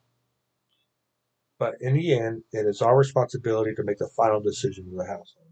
But 1.58 1.76
in 1.80 1.94
the 1.94 2.14
end, 2.14 2.44
it 2.52 2.66
is 2.66 2.82
our 2.82 2.98
responsibility 2.98 3.74
to 3.76 3.84
make 3.84 3.98
the 3.98 4.10
final 4.10 4.42
decision 4.42 4.88
of 4.92 4.98
the 4.98 5.06
household. 5.06 5.48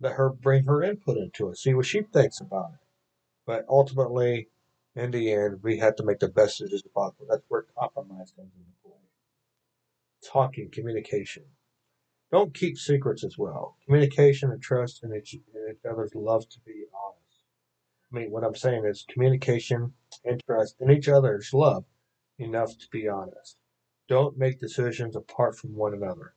Let 0.00 0.14
her 0.14 0.30
bring 0.30 0.64
her 0.64 0.82
input 0.82 1.16
into 1.18 1.50
it, 1.50 1.58
see 1.58 1.74
what 1.74 1.86
she 1.86 2.02
thinks 2.02 2.40
about 2.40 2.70
it. 2.74 2.86
But 3.46 3.66
ultimately, 3.68 4.48
in 4.94 5.10
the 5.10 5.32
end, 5.32 5.62
we 5.62 5.78
have 5.78 5.96
to 5.96 6.04
make 6.04 6.18
the 6.18 6.28
best 6.28 6.58
decision 6.58 6.90
possible. 6.94 7.26
That's 7.28 7.44
where 7.48 7.66
compromise 7.78 8.32
comes 8.36 8.52
into 8.56 8.72
play. 8.82 8.98
Talking, 10.24 10.70
communication. 10.70 11.44
Don't 12.32 12.54
keep 12.54 12.78
secrets 12.78 13.24
as 13.24 13.36
well. 13.36 13.76
Communication 13.84 14.50
and 14.50 14.62
trust 14.62 15.04
in 15.04 15.14
each, 15.14 15.34
each 15.34 15.84
other's 15.88 16.14
love 16.14 16.48
to 16.48 16.58
be 16.64 16.86
honest. 16.94 17.44
I 18.10 18.16
mean, 18.16 18.30
what 18.30 18.42
I'm 18.42 18.54
saying 18.54 18.86
is 18.86 19.04
communication 19.08 19.92
and 20.24 20.40
trust 20.46 20.76
in 20.80 20.90
each 20.90 21.08
other's 21.08 21.50
love 21.52 21.84
enough 22.38 22.70
to 22.78 22.86
be 22.90 23.06
honest. 23.06 23.58
Don't 24.08 24.38
make 24.38 24.60
decisions 24.60 25.14
apart 25.14 25.58
from 25.58 25.76
one 25.76 25.92
another. 25.92 26.34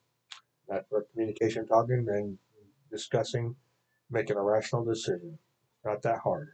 That's 0.68 0.86
where 0.90 1.06
communication, 1.14 1.66
talking, 1.66 2.06
and 2.10 2.38
discussing, 2.92 3.56
making 4.10 4.36
a 4.36 4.44
rational 4.44 4.84
decision. 4.84 5.38
Not 5.86 6.02
that 6.02 6.20
hard. 6.20 6.50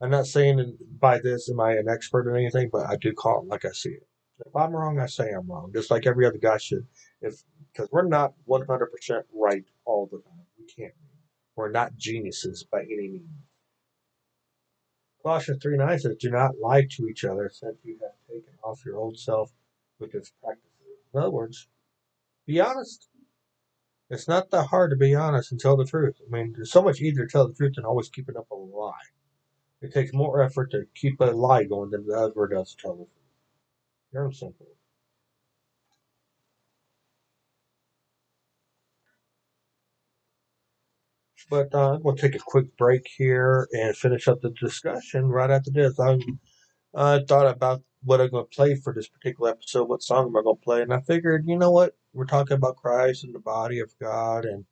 I'm 0.00 0.10
not 0.10 0.26
saying 0.26 0.78
by 0.98 1.18
this 1.18 1.48
am 1.50 1.60
I 1.60 1.72
an 1.72 1.88
expert 1.88 2.26
or 2.26 2.36
anything, 2.36 2.70
but 2.72 2.86
I 2.86 2.96
do 2.96 3.12
call 3.12 3.42
it 3.42 3.48
like 3.48 3.64
I 3.64 3.72
see 3.72 3.90
it. 3.90 4.06
If 4.46 4.54
I'm 4.54 4.72
wrong, 4.72 5.00
I 5.00 5.06
say 5.06 5.30
I'm 5.30 5.50
wrong, 5.50 5.72
just 5.72 5.90
like 5.90 6.06
every 6.06 6.26
other 6.26 6.38
guy 6.38 6.58
should. 6.58 6.86
If 7.20 7.42
because 7.72 7.88
we're 7.92 8.06
not 8.06 8.34
100% 8.48 9.22
right 9.34 9.64
all 9.84 10.06
the 10.06 10.18
time. 10.18 10.46
We 10.58 10.66
can't. 10.66 10.94
We're 11.56 11.70
not 11.70 11.96
geniuses 11.96 12.64
by 12.64 12.82
any 12.82 13.08
means. 13.08 13.28
Colossians 15.22 15.62
3 15.62 15.76
9 15.76 15.98
says, 15.98 16.16
Do 16.18 16.30
not 16.30 16.58
lie 16.58 16.86
to 16.90 17.08
each 17.08 17.24
other, 17.24 17.50
since 17.52 17.76
you 17.84 17.98
have 18.00 18.12
taken 18.28 18.54
off 18.62 18.84
your 18.84 18.96
old 18.96 19.18
self 19.18 19.52
with 19.98 20.14
its 20.14 20.32
practices. 20.42 20.70
In 21.12 21.20
other 21.20 21.30
words, 21.30 21.68
be 22.46 22.60
honest. 22.60 23.08
It's 24.10 24.26
not 24.28 24.50
that 24.50 24.68
hard 24.68 24.90
to 24.90 24.96
be 24.96 25.14
honest 25.14 25.52
and 25.52 25.60
tell 25.60 25.76
the 25.76 25.84
truth. 25.84 26.16
I 26.26 26.30
mean, 26.30 26.56
it's 26.58 26.70
so 26.70 26.80
much 26.80 27.00
easier 27.02 27.26
to 27.26 27.30
tell 27.30 27.46
the 27.46 27.52
truth 27.52 27.74
than 27.74 27.84
always 27.84 28.08
keeping 28.08 28.38
up 28.38 28.50
a 28.50 28.54
lie. 28.54 28.94
It 29.82 29.92
takes 29.92 30.14
more 30.14 30.40
effort 30.40 30.70
to 30.70 30.86
keep 30.94 31.20
a 31.20 31.26
lie 31.26 31.64
going 31.64 31.90
than 31.90 32.06
it 32.08 32.12
ever 32.12 32.48
does 32.48 32.74
to 32.74 32.82
tell 32.82 32.94
the 32.94 33.04
truth. 33.04 33.18
Very 34.12 34.32
simple. 34.32 34.66
But 41.50 41.74
uh, 41.74 41.98
to 41.98 42.14
take 42.16 42.34
a 42.34 42.44
quick 42.44 42.76
break 42.76 43.06
here 43.16 43.68
and 43.72 43.96
finish 43.96 44.28
up 44.28 44.40
the 44.42 44.50
discussion 44.50 45.26
right 45.26 45.50
after 45.50 45.70
this. 45.70 45.98
I 45.98 46.18
uh, 46.94 47.20
thought 47.26 47.46
about 47.46 47.82
what 48.04 48.20
I'm 48.20 48.30
going 48.30 48.44
to 48.44 48.56
play 48.56 48.74
for 48.76 48.92
this 48.92 49.08
particular 49.08 49.50
episode, 49.50 49.88
what 49.88 50.02
song 50.02 50.26
am 50.26 50.36
I 50.36 50.42
going 50.42 50.56
to 50.56 50.62
play, 50.62 50.82
and 50.82 50.92
I 50.92 51.00
figured, 51.00 51.44
you 51.46 51.56
know 51.56 51.70
what? 51.70 51.96
We're 52.12 52.26
talking 52.26 52.56
about 52.56 52.76
Christ 52.76 53.24
and 53.24 53.34
the 53.34 53.40
body 53.40 53.80
of 53.80 53.92
God 54.00 54.44
and 54.44 54.64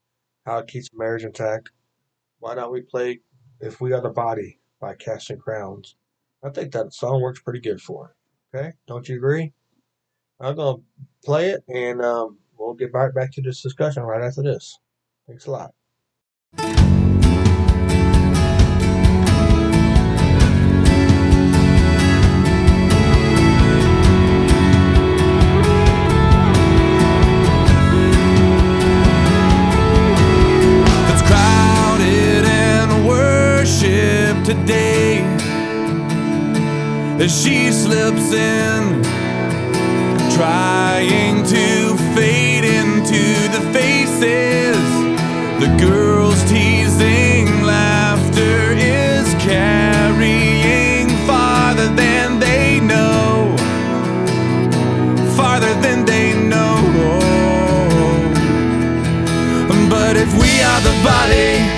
how 0.45 0.59
it 0.59 0.69
keeps 0.69 0.91
marriage 0.95 1.25
intact. 1.25 1.71
Why 2.39 2.55
not 2.55 2.73
we 2.73 2.83
play 2.83 3.21
If 3.61 3.81
We 3.81 3.93
Are 3.93 4.01
the 4.01 4.11
Body 4.11 4.61
by 4.81 4.95
Casting 4.95 5.39
Crowns? 5.39 5.97
I 6.45 6.51
think 6.51 6.73
that 6.73 6.93
song 6.93 7.21
works 7.21 7.41
pretty 7.41 7.61
good 7.61 7.81
for 7.81 8.15
it. 8.55 8.57
Okay? 8.57 8.73
Don't 8.87 9.09
you 9.09 9.17
agree? 9.17 9.53
I'm 10.41 10.55
going 10.55 10.77
to 10.77 10.83
play 11.25 11.51
it 11.51 11.65
and 11.69 12.03
um, 12.03 12.39
we'll 12.59 12.75
get 12.75 12.93
right 12.93 13.15
back 13.15 13.33
to 13.33 13.43
this 13.43 13.63
discussion 13.63 14.03
right 14.03 14.23
after 14.23 14.43
this. 14.43 14.79
Thanks 15.27 15.47
a 15.47 15.51
lot. 15.51 15.75
As 37.27 37.43
she 37.43 37.73
slips 37.73 38.33
in, 38.33 39.03
trying 40.37 41.43
to 41.43 41.97
fade 42.15 42.65
into 42.65 43.25
the 43.55 43.63
faces. 43.73 44.79
The 45.59 45.71
girls 45.81 46.41
teasing 46.45 47.49
laughter 47.63 48.75
is 48.77 49.27
carrying 49.43 51.09
farther 51.27 51.89
than 51.97 52.39
they 52.39 52.79
know, 52.79 53.57
farther 55.37 55.75
than 55.81 56.05
they 56.05 56.33
know. 56.49 56.77
But 59.91 60.17
if 60.17 60.33
we 60.41 60.63
are 60.63 60.81
the 60.81 60.97
body, 61.03 61.76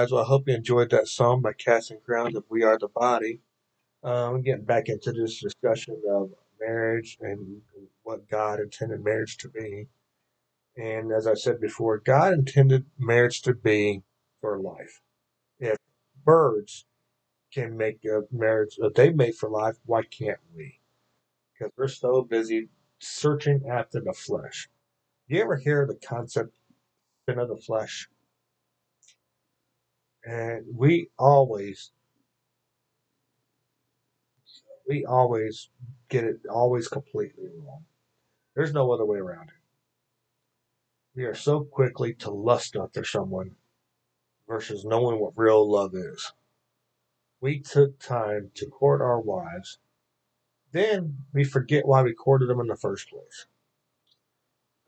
guys. 0.00 0.10
Well, 0.10 0.22
I 0.22 0.26
hope 0.26 0.48
you 0.48 0.54
enjoyed 0.54 0.88
that 0.90 1.08
song 1.08 1.42
by 1.42 1.52
Casting 1.52 2.00
Crowns 2.00 2.34
of 2.34 2.44
We 2.48 2.62
Are 2.62 2.78
the 2.78 2.88
Body. 2.88 3.40
Um, 4.02 4.40
getting 4.40 4.64
back 4.64 4.88
into 4.88 5.12
this 5.12 5.38
discussion 5.40 6.00
of 6.08 6.30
marriage 6.58 7.18
and 7.20 7.60
what 8.02 8.26
God 8.26 8.60
intended 8.60 9.04
marriage 9.04 9.36
to 9.38 9.48
be. 9.50 9.88
And 10.74 11.12
as 11.12 11.26
I 11.26 11.34
said 11.34 11.60
before, 11.60 11.98
God 11.98 12.32
intended 12.32 12.86
marriage 12.98 13.42
to 13.42 13.52
be 13.52 14.02
for 14.40 14.58
life. 14.58 15.02
If 15.58 15.76
birds 16.24 16.86
can 17.52 17.76
make 17.76 18.02
a 18.06 18.22
marriage, 18.32 18.76
that 18.76 18.94
they 18.94 19.10
make 19.10 19.34
for 19.34 19.50
life, 19.50 19.76
why 19.84 20.00
can't 20.04 20.40
we? 20.56 20.80
Because 21.52 21.72
we're 21.76 21.88
so 21.88 22.22
busy 22.22 22.68
searching 23.00 23.64
after 23.68 24.00
the 24.00 24.14
flesh. 24.14 24.70
You 25.28 25.42
ever 25.42 25.56
hear 25.56 25.86
the 25.86 25.94
concept 25.94 26.54
sin 27.28 27.38
of 27.38 27.48
the 27.48 27.56
flesh? 27.58 28.08
And 30.24 30.64
we 30.74 31.08
always, 31.18 31.92
we 34.88 35.04
always 35.04 35.70
get 36.08 36.24
it 36.24 36.40
always 36.50 36.88
completely 36.88 37.48
wrong. 37.64 37.84
There's 38.54 38.72
no 38.72 38.92
other 38.92 39.04
way 39.04 39.18
around 39.18 39.48
it. 39.48 39.54
We 41.14 41.24
are 41.24 41.34
so 41.34 41.64
quickly 41.64 42.14
to 42.14 42.30
lust 42.30 42.76
after 42.76 43.04
someone 43.04 43.56
versus 44.46 44.84
knowing 44.84 45.18
what 45.20 45.32
real 45.36 45.70
love 45.70 45.94
is. 45.94 46.32
We 47.40 47.60
took 47.60 47.98
time 47.98 48.50
to 48.54 48.66
court 48.66 49.00
our 49.00 49.20
wives, 49.20 49.78
then 50.72 51.18
we 51.32 51.44
forget 51.44 51.86
why 51.86 52.02
we 52.02 52.12
courted 52.12 52.48
them 52.48 52.60
in 52.60 52.66
the 52.66 52.76
first 52.76 53.08
place. 53.08 53.46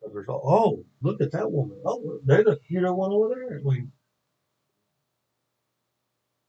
Because 0.02 0.26
all, 0.28 0.42
oh, 0.44 0.85
look 1.00 1.20
at 1.20 1.33
that 1.33 1.50
woman. 1.50 1.80
Oh, 1.85 2.18
there's 2.24 2.46
a 2.46 2.57
cute 2.57 2.83
one 2.94 3.12
over 3.12 3.35
there. 3.35 3.61
Mean, 3.62 3.92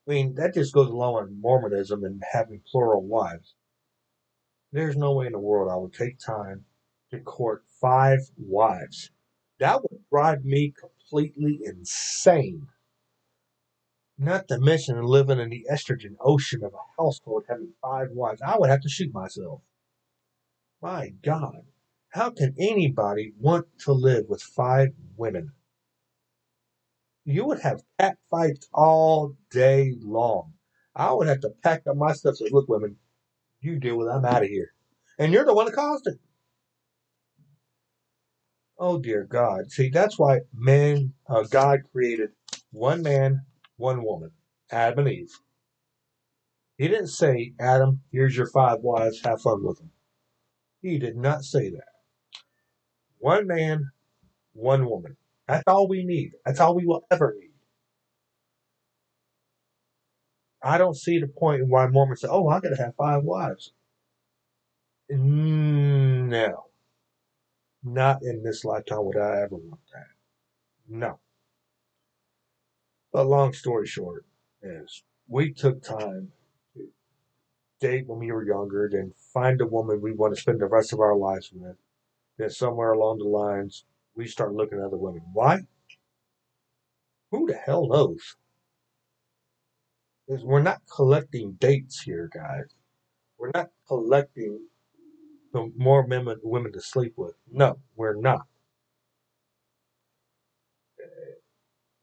I 0.07 0.11
mean, 0.11 0.35
that 0.35 0.53
just 0.53 0.73
goes 0.73 0.89
along 0.89 1.15
with 1.15 1.31
Mormonism 1.31 2.03
and 2.03 2.21
having 2.33 2.61
plural 2.69 3.01
wives. 3.01 3.55
There's 4.71 4.97
no 4.97 5.13
way 5.13 5.27
in 5.27 5.31
the 5.31 5.39
world 5.39 5.71
I 5.71 5.77
would 5.77 5.93
take 5.93 6.19
time 6.19 6.65
to 7.11 7.19
court 7.19 7.63
five 7.79 8.19
wives. 8.37 9.11
That 9.59 9.81
would 9.81 10.01
drive 10.09 10.43
me 10.43 10.73
completely 10.77 11.59
insane. 11.63 12.67
Not 14.17 14.47
to 14.49 14.59
mention 14.59 15.01
living 15.03 15.39
in 15.39 15.49
the 15.49 15.65
estrogen 15.71 16.15
ocean 16.19 16.63
of 16.63 16.73
a 16.73 17.01
household 17.01 17.45
having 17.47 17.73
five 17.81 18.11
wives. 18.11 18.41
I 18.41 18.57
would 18.57 18.69
have 18.69 18.81
to 18.81 18.89
shoot 18.89 19.13
myself. 19.13 19.61
My 20.81 21.09
God. 21.23 21.65
How 22.09 22.29
can 22.29 22.55
anybody 22.59 23.33
want 23.39 23.67
to 23.79 23.93
live 23.93 24.27
with 24.27 24.41
five 24.41 24.89
women? 25.15 25.53
You 27.25 27.45
would 27.45 27.62
have 27.62 27.83
cat 27.99 28.17
fights 28.29 28.67
all 28.73 29.36
day 29.49 29.95
long. 30.01 30.53
I 30.95 31.12
would 31.13 31.27
have 31.27 31.41
to 31.41 31.49
pack 31.63 31.83
up 31.88 31.95
my 31.95 32.13
stuff 32.13 32.36
and 32.39 32.49
say, 32.49 32.49
look, 32.51 32.67
women, 32.67 32.97
you 33.62 33.79
deal 33.79 33.97
with 33.97 34.07
it. 34.07 34.12
I'm 34.12 34.25
out 34.25 34.43
of 34.43 34.49
here. 34.49 34.73
And 35.17 35.31
you're 35.31 35.45
the 35.45 35.53
one 35.53 35.65
that 35.65 35.75
caused 35.75 36.07
it. 36.07 36.19
Oh 38.77 38.99
dear 38.99 39.23
God. 39.23 39.71
See, 39.71 39.89
that's 39.89 40.19
why 40.19 40.41
men, 40.53 41.13
uh, 41.27 41.43
God 41.43 41.81
created 41.91 42.31
one 42.71 43.01
man, 43.01 43.45
one 43.77 44.03
woman, 44.03 44.31
Adam 44.71 44.99
and 44.99 45.09
Eve. 45.09 45.31
He 46.77 46.88
didn't 46.88 47.07
say, 47.07 47.53
Adam, 47.59 48.01
here's 48.12 48.36
your 48.36 48.47
five 48.47 48.79
wives, 48.81 49.21
have 49.23 49.41
fun 49.41 49.63
with 49.63 49.77
them. 49.77 49.91
He 50.81 50.97
did 50.97 51.15
not 51.15 51.43
say 51.43 51.69
that. 51.69 51.88
One 53.19 53.47
man, 53.47 53.91
one 54.53 54.89
woman. 54.89 55.15
That's 55.47 55.63
all 55.67 55.88
we 55.88 56.03
need. 56.03 56.32
That's 56.45 56.60
all 56.60 56.75
we 56.75 56.86
will 56.86 57.06
ever 57.12 57.36
need. 57.39 57.49
I 60.62 60.77
don't 60.77 60.95
see 60.95 61.19
the 61.19 61.27
point 61.27 61.62
in 61.62 61.69
why 61.69 61.88
Mormons 61.88 62.21
say, 62.21 62.29
oh, 62.32 62.47
I 62.47 62.62
got 62.62 62.69
to 62.69 62.82
have 62.82 62.95
five 62.95 63.23
wives. 63.23 63.73
No. 65.10 66.65
Not 67.84 68.23
in 68.23 68.43
this 68.43 68.63
lifetime 68.63 69.03
would 69.06 69.17
I 69.17 69.41
ever 69.41 69.58
want 69.58 69.82
that. 69.93 70.08
No. 70.88 71.19
But 73.12 73.27
long 73.27 73.51
story 73.51 73.86
short 73.86 74.25
is 74.62 75.03
we 75.27 75.51
took 75.51 75.84
time 75.84 76.32
to 76.75 76.88
date 77.82 78.08
when 78.08 78.19
we 78.19 78.32
were 78.32 78.45
younger, 78.45 78.89
then 78.91 79.13
find 79.34 79.60
a 79.60 79.67
woman 79.67 80.01
we 80.01 80.13
want 80.13 80.34
to 80.34 80.41
spend 80.41 80.62
the 80.62 80.65
rest 80.65 80.93
of 80.93 81.01
our 81.01 81.15
lives 81.15 81.51
with. 81.53 81.75
Then 82.38 82.49
somewhere 82.49 82.93
along 82.93 83.19
the 83.19 83.25
lines, 83.25 83.84
we 84.15 84.28
start 84.28 84.54
looking 84.54 84.80
at 84.80 84.86
other 84.86 84.97
women. 84.97 85.21
Why? 85.34 85.62
Who 87.32 87.47
the 87.47 87.56
hell 87.56 87.88
knows? 87.88 88.36
Because 90.28 90.43
we're 90.43 90.62
not 90.62 90.82
collecting 90.93 91.54
dates 91.54 92.02
here, 92.02 92.30
guys. 92.34 92.65
We're 93.38 93.52
not 93.54 93.69
collecting 93.88 94.60
the 95.52 95.71
more 95.78 96.06
women, 96.06 96.39
women 96.43 96.71
to 96.73 96.82
sleep 96.82 97.13
with. 97.17 97.36
No, 97.52 97.80
we're 97.95 98.15
not. 98.15 98.47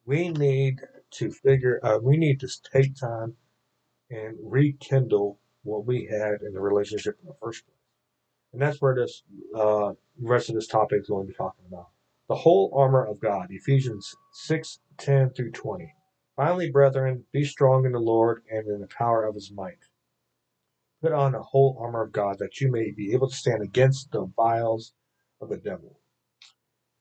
We 0.04 0.28
need 0.28 0.80
to 1.12 1.30
figure. 1.30 1.80
Uh, 1.82 1.98
we 2.02 2.16
need 2.16 2.40
to 2.40 2.48
take 2.72 2.96
time 2.96 3.36
and 4.10 4.36
rekindle 4.42 5.38
what 5.62 5.86
we 5.86 6.06
had 6.06 6.42
in 6.42 6.52
the 6.52 6.60
relationship 6.60 7.18
in 7.22 7.28
the 7.28 7.34
first 7.40 7.64
place. 7.64 7.76
And 8.52 8.60
that's 8.60 8.80
where 8.80 8.94
this 8.94 9.22
uh, 9.56 9.92
rest 10.20 10.48
of 10.48 10.56
this 10.56 10.66
topic 10.66 11.02
is 11.02 11.08
going 11.08 11.26
to 11.26 11.32
be 11.32 11.36
talking 11.36 11.64
about. 11.68 11.88
The 12.30 12.36
whole 12.36 12.70
armor 12.76 13.04
of 13.04 13.18
God, 13.18 13.48
Ephesians 13.50 14.14
6 14.34 14.78
10 14.98 15.30
through 15.30 15.50
20. 15.50 15.92
Finally, 16.36 16.70
brethren, 16.70 17.24
be 17.32 17.42
strong 17.42 17.84
in 17.84 17.90
the 17.90 17.98
Lord 17.98 18.44
and 18.48 18.68
in 18.68 18.80
the 18.80 18.86
power 18.86 19.24
of 19.24 19.34
his 19.34 19.50
might. 19.50 19.88
Put 21.02 21.10
on 21.10 21.32
the 21.32 21.42
whole 21.42 21.76
armor 21.80 22.04
of 22.04 22.12
God 22.12 22.38
that 22.38 22.60
you 22.60 22.70
may 22.70 22.92
be 22.92 23.12
able 23.14 23.28
to 23.28 23.34
stand 23.34 23.64
against 23.64 24.12
the 24.12 24.26
vials 24.36 24.92
of 25.40 25.48
the 25.48 25.56
devil. 25.56 25.98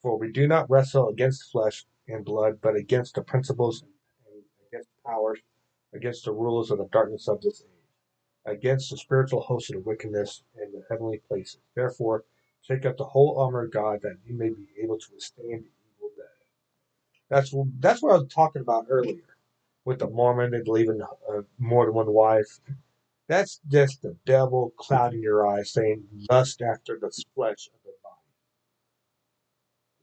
For 0.01 0.17
we 0.17 0.31
do 0.31 0.47
not 0.47 0.67
wrestle 0.67 1.09
against 1.09 1.51
flesh 1.51 1.85
and 2.07 2.25
blood, 2.25 2.59
but 2.59 2.75
against 2.75 3.13
the 3.13 3.21
principles 3.21 3.83
and 3.83 4.43
against 4.67 4.89
powers, 5.05 5.41
against 5.93 6.25
the 6.25 6.33
rulers 6.33 6.71
of 6.71 6.79
the 6.79 6.89
darkness 6.91 7.27
of 7.27 7.39
this 7.41 7.61
age, 7.61 8.57
against 8.57 8.89
the 8.89 8.97
spiritual 8.97 9.41
hosts 9.41 9.71
of 9.71 9.85
wickedness 9.85 10.41
in 10.59 10.71
the 10.71 10.83
heavenly 10.89 11.21
places. 11.27 11.61
Therefore, 11.75 12.23
take 12.67 12.85
up 12.85 12.97
the 12.97 13.05
whole 13.05 13.39
armor 13.39 13.65
of 13.65 13.71
God 13.71 13.99
that 14.03 14.17
you 14.25 14.35
may 14.37 14.49
be 14.49 14.67
able 14.83 14.97
to 14.97 15.07
withstand 15.13 15.63
the 15.65 15.71
evil 15.97 16.09
day. 16.15 16.23
That's 17.29 17.53
that's 17.79 18.01
what 18.03 18.13
I 18.13 18.17
was 18.19 18.33
talking 18.33 18.61
about 18.61 18.87
earlier 18.89 19.37
with 19.85 19.99
the 19.99 20.09
Mormon 20.09 20.53
and 20.53 20.65
believing 20.65 21.01
uh, 21.01 21.41
more 21.57 21.85
than 21.85 21.95
one 21.95 22.11
wife. 22.13 22.59
That's 23.27 23.59
just 23.67 24.01
the 24.01 24.15
devil 24.25 24.73
clouding 24.77 25.21
your 25.21 25.47
eyes, 25.47 25.71
saying 25.73 26.03
lust 26.31 26.61
after 26.61 26.97
the 26.99 27.11
flesh 27.35 27.69
of 27.73 27.79
the 27.85 27.91
body. 28.03 28.17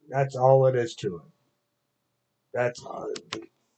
That's 0.08 0.36
all 0.36 0.66
it 0.66 0.76
is 0.76 0.94
to 0.96 1.16
it. 1.16 1.22
That's 2.54 2.84
uh, 2.86 3.06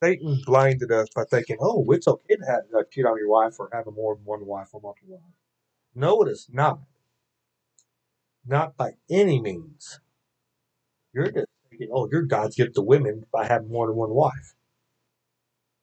Satan 0.03 0.41
blinded 0.47 0.93
us 0.93 1.09
by 1.14 1.25
thinking, 1.25 1.59
"Oh, 1.61 1.85
it's 1.91 2.09
okay 2.09 2.37
to 2.37 2.47
have 2.47 2.62
uh, 2.77 2.85
cheat 2.91 3.07
on 3.07 3.19
your 3.19 3.31
wife 3.31 3.57
or 3.59 3.71
have 3.73 3.87
more 3.95 4.17
than 4.17 4.25
one 4.25 4.47
wife 4.47 4.69
or 4.73 4.81
multiple 4.81 5.14
wives." 5.17 5.25
No, 5.95 6.23
it 6.23 6.29
is 6.31 6.49
not. 6.53 6.81
Not 8.49 8.79
by 8.79 8.93
any 9.11 9.41
means. 9.43 10.01
You're 11.13 11.31
just 11.31 11.49
thinking, 11.71 11.91
"Oh, 11.93 12.09
you're 12.11 12.23
God's 12.23 12.57
gift 12.57 12.77
to 12.77 12.83
women 12.83 13.27
by 13.31 13.47
having 13.47 13.69
more 13.71 13.89
than 13.89 13.97
one 13.97 14.11
wife." 14.15 14.57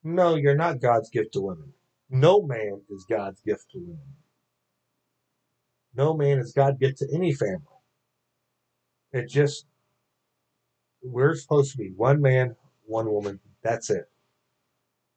No, 0.04 0.36
you're 0.36 0.56
not 0.56 0.82
God's 0.82 1.10
gift 1.12 1.34
to 1.34 1.42
women. 1.42 1.74
No 2.10 2.42
man 2.42 2.84
is 2.90 3.06
God's 3.06 3.42
gift 3.42 3.72
to 3.72 3.80
women. 3.80 4.18
No 5.94 6.16
man 6.16 6.40
is 6.40 6.54
God's 6.54 6.80
gift 6.80 7.00
to 7.00 7.08
any 7.14 7.34
family. 7.34 7.62
It 9.14 9.28
just 9.30 9.68
we're 11.04 11.36
supposed 11.36 11.72
to 11.74 11.78
be 11.78 11.92
one 11.92 12.22
man, 12.22 12.58
one 12.86 13.12
woman. 13.12 13.40
That's 13.62 13.92
it. 13.92 14.12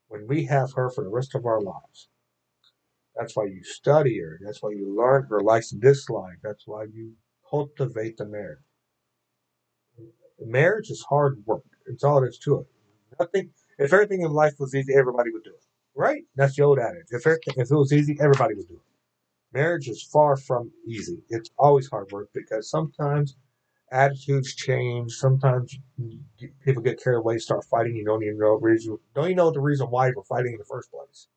When 0.09 0.27
we 0.27 0.45
have 0.47 0.75
her 0.75 0.91
for 0.91 1.03
the 1.05 1.11
rest 1.11 1.35
of 1.35 1.47
our 1.47 1.63
lives. 1.63 2.09
That's 3.17 3.37
why 3.37 3.47
you 3.47 3.65
study 3.65 4.19
her. 4.21 4.39
That's 4.45 4.63
why 4.63 4.71
you 4.71 4.95
learn 4.95 5.25
her 5.31 5.41
likes 5.41 5.73
and 5.73 5.81
dislikes. 5.81 6.41
That's 6.43 6.67
why 6.67 6.85
you 6.85 7.15
cultivate 7.51 8.17
the 8.17 8.27
marriage. 8.27 8.59
Marriage 10.41 10.91
is 10.91 11.05
hard 11.09 11.43
work. 11.47 11.65
It's 11.87 12.05
all 12.05 12.21
there 12.21 12.31
is 12.31 12.39
to 12.41 12.61
it. 12.61 12.67
Nothing. 13.19 13.51
If 13.79 13.93
everything 13.93 14.23
in 14.23 14.33
life 14.33 14.55
was 14.59 14.75
easy, 14.75 14.95
everybody 14.95 15.31
would 15.33 15.45
do 15.45 15.51
it. 15.51 15.65
Right? 15.95 16.23
That's 16.37 16.57
the 16.57 16.63
old 16.63 16.79
adage. 16.79 17.07
If, 17.11 17.27
everything, 17.27 17.55
if 17.57 17.71
it 17.71 17.75
was 17.77 17.93
easy, 17.93 18.17
everybody 18.21 18.55
would 18.55 18.69
do 18.69 18.75
it. 18.75 18.81
Marriage 19.53 19.89
is 19.89 20.03
far 20.03 20.37
from 20.37 20.71
easy. 20.87 21.19
It's 21.31 21.51
always 21.59 21.89
hard 21.89 22.11
work 22.13 22.29
because 22.35 22.71
sometimes 22.71 23.37
attitudes 23.91 24.55
change. 24.55 25.13
Sometimes 25.13 25.77
people 26.65 26.83
get 26.83 27.03
carried 27.03 27.19
away, 27.19 27.39
start 27.39 27.65
fighting. 27.65 27.97
You 27.97 28.05
don't 28.05 28.23
even 28.23 28.39
know 28.39 28.59
the 28.59 28.65
reason. 28.67 28.99
Don't 29.15 29.25
even 29.27 29.37
know 29.37 29.51
the 29.51 29.61
reason 29.61 29.89
why 29.89 30.09
you're 30.09 30.23
fighting 30.25 30.53
in 30.53 30.59
the 30.59 30.65
first 30.65 30.91
place. 30.91 31.29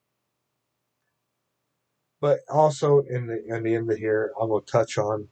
But 2.20 2.40
also 2.48 3.00
in 3.00 3.26
the 3.26 3.42
in 3.46 3.64
the 3.64 3.74
end 3.74 3.90
of 3.90 3.98
here, 3.98 4.32
I'm 4.40 4.48
going 4.48 4.64
to 4.64 4.70
touch 4.70 4.98
on 4.98 5.28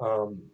um, 0.00 0.50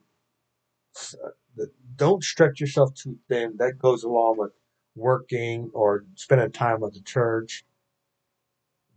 don't 1.96 2.22
stretch 2.24 2.61
yourself 2.61 2.94
too 2.94 3.18
thin. 3.29 3.57
That 3.59 3.79
goes 3.79 4.05
along 4.05 4.38
with 4.38 4.53
working 4.96 5.70
or 5.74 6.05
spending 6.14 6.53
time 6.53 6.81
with 6.81 6.94
the 6.94 7.00
church, 7.00 7.64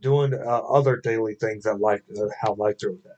doing 0.01 0.33
uh, 0.33 0.37
other 0.59 0.97
daily 0.97 1.35
things 1.35 1.63
that 1.63 1.79
life 1.79 2.01
uh, 2.17 2.27
how 2.41 2.53
life 2.55 2.79
throws 2.79 2.99
at 3.05 3.17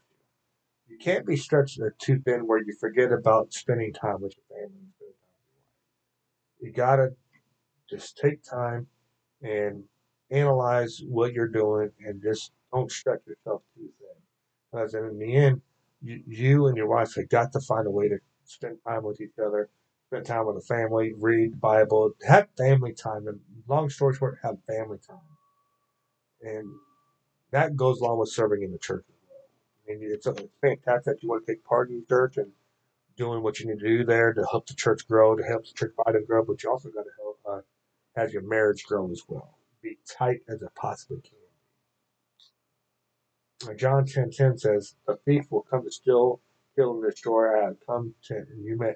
you. 0.71 0.95
You 0.95 0.99
can't 0.99 1.25
be 1.25 1.37
stretched 1.37 1.79
too 1.99 2.19
thin 2.19 2.47
where 2.47 2.63
you 2.63 2.75
forget 2.79 3.11
about 3.11 3.53
spending 3.53 3.93
time 3.93 4.21
with 4.21 4.35
your 4.37 4.59
family. 4.59 4.87
You 6.59 6.71
gotta 6.71 7.15
just 7.89 8.17
take 8.17 8.43
time 8.43 8.87
and 9.41 9.83
analyze 10.31 11.01
what 11.07 11.33
you're 11.33 11.47
doing 11.47 11.91
and 12.05 12.21
just 12.21 12.51
don't 12.73 12.91
stretch 12.91 13.21
yourself 13.27 13.63
too 13.75 13.89
thin. 13.99 14.21
Because 14.71 14.93
in 14.95 15.19
the 15.19 15.35
end, 15.35 15.61
you, 16.05 16.67
and 16.67 16.77
your 16.77 16.87
wife 16.87 17.15
have 17.15 17.29
got 17.29 17.51
to 17.53 17.59
find 17.59 17.87
a 17.87 17.91
way 17.91 18.09
to 18.09 18.17
spend 18.45 18.77
time 18.87 19.03
with 19.03 19.21
each 19.21 19.39
other, 19.43 19.69
spend 20.07 20.25
time 20.25 20.45
with 20.45 20.55
the 20.55 20.61
family, 20.61 21.13
read 21.17 21.53
the 21.53 21.57
Bible, 21.57 22.11
have 22.27 22.47
family 22.57 22.93
time. 22.93 23.27
And 23.27 23.39
long 23.67 23.89
story 23.89 24.15
short, 24.15 24.39
have 24.43 24.57
family 24.67 24.99
time. 25.07 25.17
And 26.41 26.67
that 27.51 27.75
goes 27.75 28.01
along 28.01 28.19
with 28.19 28.29
serving 28.29 28.63
in 28.63 28.71
the 28.71 28.77
church. 28.77 29.05
I 29.89 29.93
mean, 29.97 30.11
it's, 30.11 30.27
it's 30.27 30.41
fantastic 30.61 31.05
that 31.05 31.23
you 31.23 31.29
want 31.29 31.45
to 31.45 31.53
take 31.53 31.63
part 31.63 31.89
in 31.89 31.99
the 31.99 32.05
church 32.07 32.37
and 32.37 32.51
doing 33.17 33.43
what 33.43 33.59
you 33.59 33.67
need 33.67 33.79
to 33.79 33.87
do 33.87 34.03
there 34.05 34.33
to 34.33 34.45
help 34.51 34.67
the 34.67 34.73
church 34.73 35.07
grow, 35.07 35.35
to 35.35 35.43
help 35.43 35.65
the 35.65 35.73
church 35.73 35.93
body 36.05 36.19
grow, 36.27 36.43
but 36.43 36.61
you 36.63 36.69
also 36.69 36.89
got 36.89 37.03
to 37.03 37.09
help 37.21 37.39
uh, 37.49 37.61
have 38.19 38.31
your 38.31 38.43
marriage 38.43 38.83
grow 38.85 39.09
as 39.11 39.23
well. 39.27 39.57
Be 39.81 39.97
tight 40.07 40.41
as 40.49 40.61
it 40.61 40.69
possibly 40.75 41.21
can. 41.21 41.44
Uh, 43.63 43.73
John 43.73 44.05
10 44.05 44.31
10 44.31 44.57
says, 44.57 44.95
The 45.07 45.17
thief 45.25 45.45
will 45.49 45.65
come 45.69 45.83
to 45.83 45.91
steal, 45.91 46.41
kill, 46.75 46.93
and 46.93 47.03
destroy. 47.03 47.59
I 47.61 47.65
have 47.65 47.77
come 47.85 48.13
to, 48.25 48.35
and 48.35 48.65
you 48.65 48.77
may, 48.77 48.93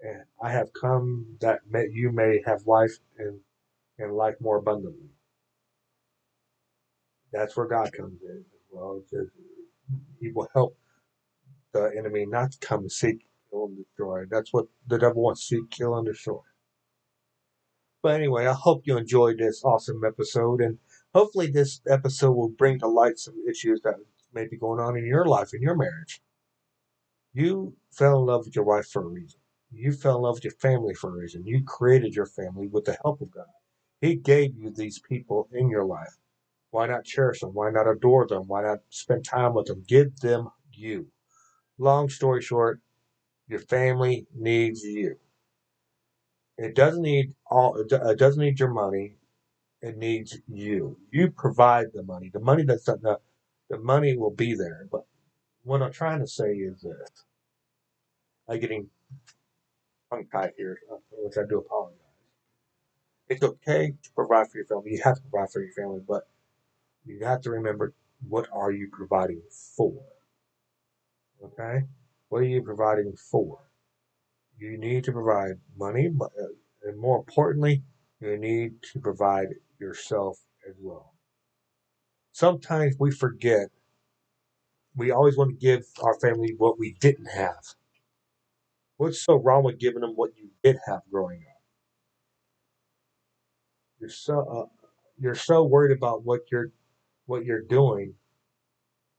and 0.00 0.24
I 0.42 0.52
have 0.52 0.72
come 0.72 1.36
that 1.40 1.60
may, 1.68 1.88
you 1.90 2.12
may 2.12 2.40
have 2.46 2.66
life 2.66 2.98
and, 3.18 3.40
and 3.98 4.14
life 4.14 4.36
more 4.40 4.58
abundantly. 4.58 5.10
That's 7.32 7.56
where 7.56 7.66
God 7.66 7.92
comes 7.92 8.20
in 8.22 8.38
as 8.38 8.62
well. 8.70 9.02
Says 9.10 9.28
he 10.20 10.30
will 10.30 10.48
help 10.54 10.76
the 11.72 11.92
enemy 11.98 12.26
not 12.26 12.52
to 12.52 12.58
come 12.58 12.80
and 12.80 12.92
seek, 12.92 13.26
kill, 13.50 13.66
and 13.66 13.76
destroy. 13.76 14.24
That's 14.30 14.52
what 14.52 14.66
the 14.86 14.98
devil 14.98 15.22
wants 15.22 15.48
to 15.48 15.56
seek, 15.56 15.70
kill, 15.70 15.96
and 15.96 16.06
destroy. 16.06 16.40
But 18.02 18.14
anyway, 18.14 18.46
I 18.46 18.52
hope 18.52 18.82
you 18.86 18.96
enjoyed 18.96 19.38
this 19.38 19.64
awesome 19.64 20.02
episode, 20.06 20.60
and 20.60 20.78
hopefully, 21.16 21.46
this 21.46 21.80
episode 21.88 22.32
will 22.32 22.50
bring 22.50 22.78
to 22.78 22.86
light 22.86 23.18
some 23.18 23.34
issues 23.48 23.80
that 23.82 23.94
may 24.34 24.46
be 24.46 24.58
going 24.58 24.78
on 24.78 24.98
in 24.98 25.06
your 25.06 25.24
life, 25.24 25.54
in 25.54 25.62
your 25.62 25.74
marriage. 25.74 26.20
You 27.32 27.74
fell 27.90 28.18
in 28.20 28.26
love 28.26 28.44
with 28.44 28.54
your 28.54 28.66
wife 28.66 28.86
for 28.86 29.02
a 29.02 29.08
reason. 29.08 29.40
You 29.72 29.92
fell 29.92 30.16
in 30.16 30.22
love 30.22 30.34
with 30.36 30.44
your 30.44 30.52
family 30.52 30.94
for 30.94 31.08
a 31.10 31.18
reason. 31.18 31.46
You 31.46 31.64
created 31.64 32.14
your 32.14 32.26
family 32.26 32.66
with 32.66 32.84
the 32.84 32.98
help 33.02 33.22
of 33.22 33.30
God. 33.30 33.46
He 34.00 34.14
gave 34.14 34.56
you 34.56 34.70
these 34.70 34.98
people 34.98 35.48
in 35.52 35.70
your 35.70 35.86
life. 35.86 36.16
Why 36.70 36.86
not 36.86 37.04
cherish 37.04 37.40
them? 37.40 37.54
Why 37.54 37.70
not 37.70 37.88
adore 37.88 38.26
them? 38.26 38.44
Why 38.46 38.62
not 38.62 38.80
spend 38.90 39.24
time 39.24 39.54
with 39.54 39.66
them? 39.66 39.84
Give 39.88 40.14
them 40.20 40.50
you. 40.72 41.06
Long 41.78 42.10
story 42.10 42.42
short, 42.42 42.80
your 43.48 43.60
family 43.60 44.26
needs 44.34 44.82
you. 44.82 45.16
It 46.58 46.74
doesn't 46.74 47.02
need 47.02 47.34
all. 47.50 47.76
It 47.76 48.18
doesn't 48.18 48.42
need 48.42 48.60
your 48.60 48.72
money. 48.72 49.15
It 49.86 49.98
needs 49.98 50.36
you. 50.48 50.98
You 51.12 51.30
provide 51.30 51.92
the 51.94 52.02
money. 52.02 52.28
The 52.32 52.40
money 52.40 52.64
that's 52.64 52.86
the, 52.86 53.20
the 53.70 53.78
money 53.78 54.16
will 54.16 54.32
be 54.32 54.52
there. 54.52 54.88
But 54.90 55.02
what 55.62 55.80
I'm 55.80 55.92
trying 55.92 56.18
to 56.18 56.26
say 56.26 56.54
is 56.54 56.80
this. 56.80 57.24
I'm 58.48 58.58
getting 58.58 58.88
tongue 60.10 60.26
tied 60.32 60.54
here, 60.56 60.76
which 61.12 61.38
I 61.38 61.42
do 61.48 61.58
apologize. 61.58 62.00
It's 63.28 63.44
okay 63.44 63.94
to 64.02 64.10
provide 64.12 64.50
for 64.50 64.58
your 64.58 64.66
family. 64.66 64.90
You 64.90 65.02
have 65.04 65.18
to 65.18 65.22
provide 65.30 65.50
for 65.52 65.62
your 65.62 65.72
family, 65.72 66.00
but 66.06 66.24
you 67.04 67.24
have 67.24 67.42
to 67.42 67.50
remember 67.50 67.94
what 68.28 68.48
are 68.52 68.72
you 68.72 68.88
providing 68.92 69.42
for? 69.76 70.02
Okay? 71.44 71.84
What 72.28 72.38
are 72.38 72.44
you 72.44 72.62
providing 72.62 73.14
for? 73.30 73.60
You 74.58 74.78
need 74.78 75.04
to 75.04 75.12
provide 75.12 75.60
money, 75.76 76.08
but, 76.08 76.32
uh, 76.36 76.88
and 76.88 76.98
more 76.98 77.18
importantly, 77.18 77.84
you 78.20 78.38
need 78.38 78.82
to 78.92 79.00
provide 79.00 79.48
yourself 79.78 80.38
as 80.68 80.74
well. 80.80 81.14
Sometimes 82.32 82.96
we 82.98 83.10
forget. 83.10 83.68
We 84.94 85.10
always 85.10 85.36
want 85.36 85.50
to 85.50 85.56
give 85.56 85.84
our 86.02 86.18
family 86.18 86.54
what 86.56 86.78
we 86.78 86.96
didn't 87.00 87.26
have. 87.26 87.74
What's 88.96 89.22
so 89.22 89.36
wrong 89.36 89.64
with 89.64 89.78
giving 89.78 90.00
them 90.00 90.12
what 90.14 90.30
you 90.36 90.50
did 90.64 90.78
have 90.86 91.02
growing 91.10 91.40
up? 91.40 91.60
You're 94.00 94.10
so 94.10 94.40
uh, 94.40 94.86
you're 95.18 95.34
so 95.34 95.64
worried 95.64 95.96
about 95.96 96.24
what 96.24 96.40
you're 96.50 96.70
what 97.26 97.44
you're 97.44 97.62
doing 97.62 98.14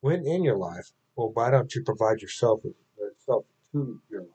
when 0.02 0.26
in 0.26 0.44
your 0.44 0.58
life. 0.58 0.92
Well, 1.16 1.32
why 1.34 1.52
don't 1.52 1.74
you 1.74 1.84
provide 1.84 2.22
yourself 2.22 2.62
with 2.64 2.74
yourself 2.98 3.46
to 3.72 4.02
your 4.10 4.22
life? 4.22 4.30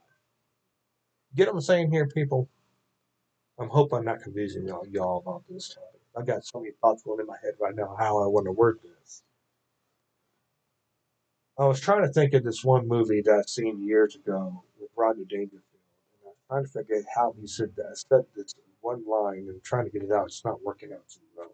Get 1.35 1.49
what 1.49 1.55
I'm 1.55 1.61
saying 1.61 1.91
here, 1.93 2.07
people? 2.07 2.49
I'm 3.59 3.69
hoping 3.69 3.99
I'm 3.99 4.05
not 4.05 4.23
confusing 4.23 4.67
y'all, 4.67 4.87
y'all 4.91 5.19
about 5.19 5.45
this 5.49 5.69
topic. 5.71 6.01
I 6.17 6.23
got 6.23 6.45
so 6.45 6.61
many 6.61 6.73
thoughts 6.81 7.03
going 7.03 7.21
in 7.21 7.27
my 7.27 7.37
head 7.43 7.55
right 7.61 7.75
now 7.75 7.95
how 7.99 8.23
I 8.23 8.27
want 8.27 8.47
to 8.47 8.53
word 8.53 8.79
this. 8.83 9.23
I 11.59 11.67
was 11.67 11.81
trying 11.81 12.03
to 12.03 12.13
think 12.13 12.35
of 12.35 12.45
this 12.45 12.65
one 12.65 12.89
movie 12.89 13.23
that 13.25 13.33
I've 13.35 13.49
seen 13.49 13.83
years 13.87 14.17
ago 14.17 14.65
with 14.81 14.91
Rodney 14.97 15.25
Dangerfield, 15.25 15.63
and 16.15 16.25
I 16.25 16.29
was 16.29 16.37
trying 16.49 16.65
to 16.65 16.71
figure 16.71 17.09
how 17.15 17.35
he 17.41 17.47
said 17.47 17.71
that. 17.77 17.87
I 17.91 17.95
said 17.95 18.25
this 18.37 18.55
one 18.81 19.05
line 19.09 19.47
and 19.49 19.63
trying 19.63 19.85
to 19.85 19.91
get 19.91 20.03
it 20.03 20.13
out. 20.13 20.27
It's 20.27 20.45
not 20.45 20.63
working 20.65 20.93
out 20.93 21.09
too 21.09 21.21
well. 21.37 21.53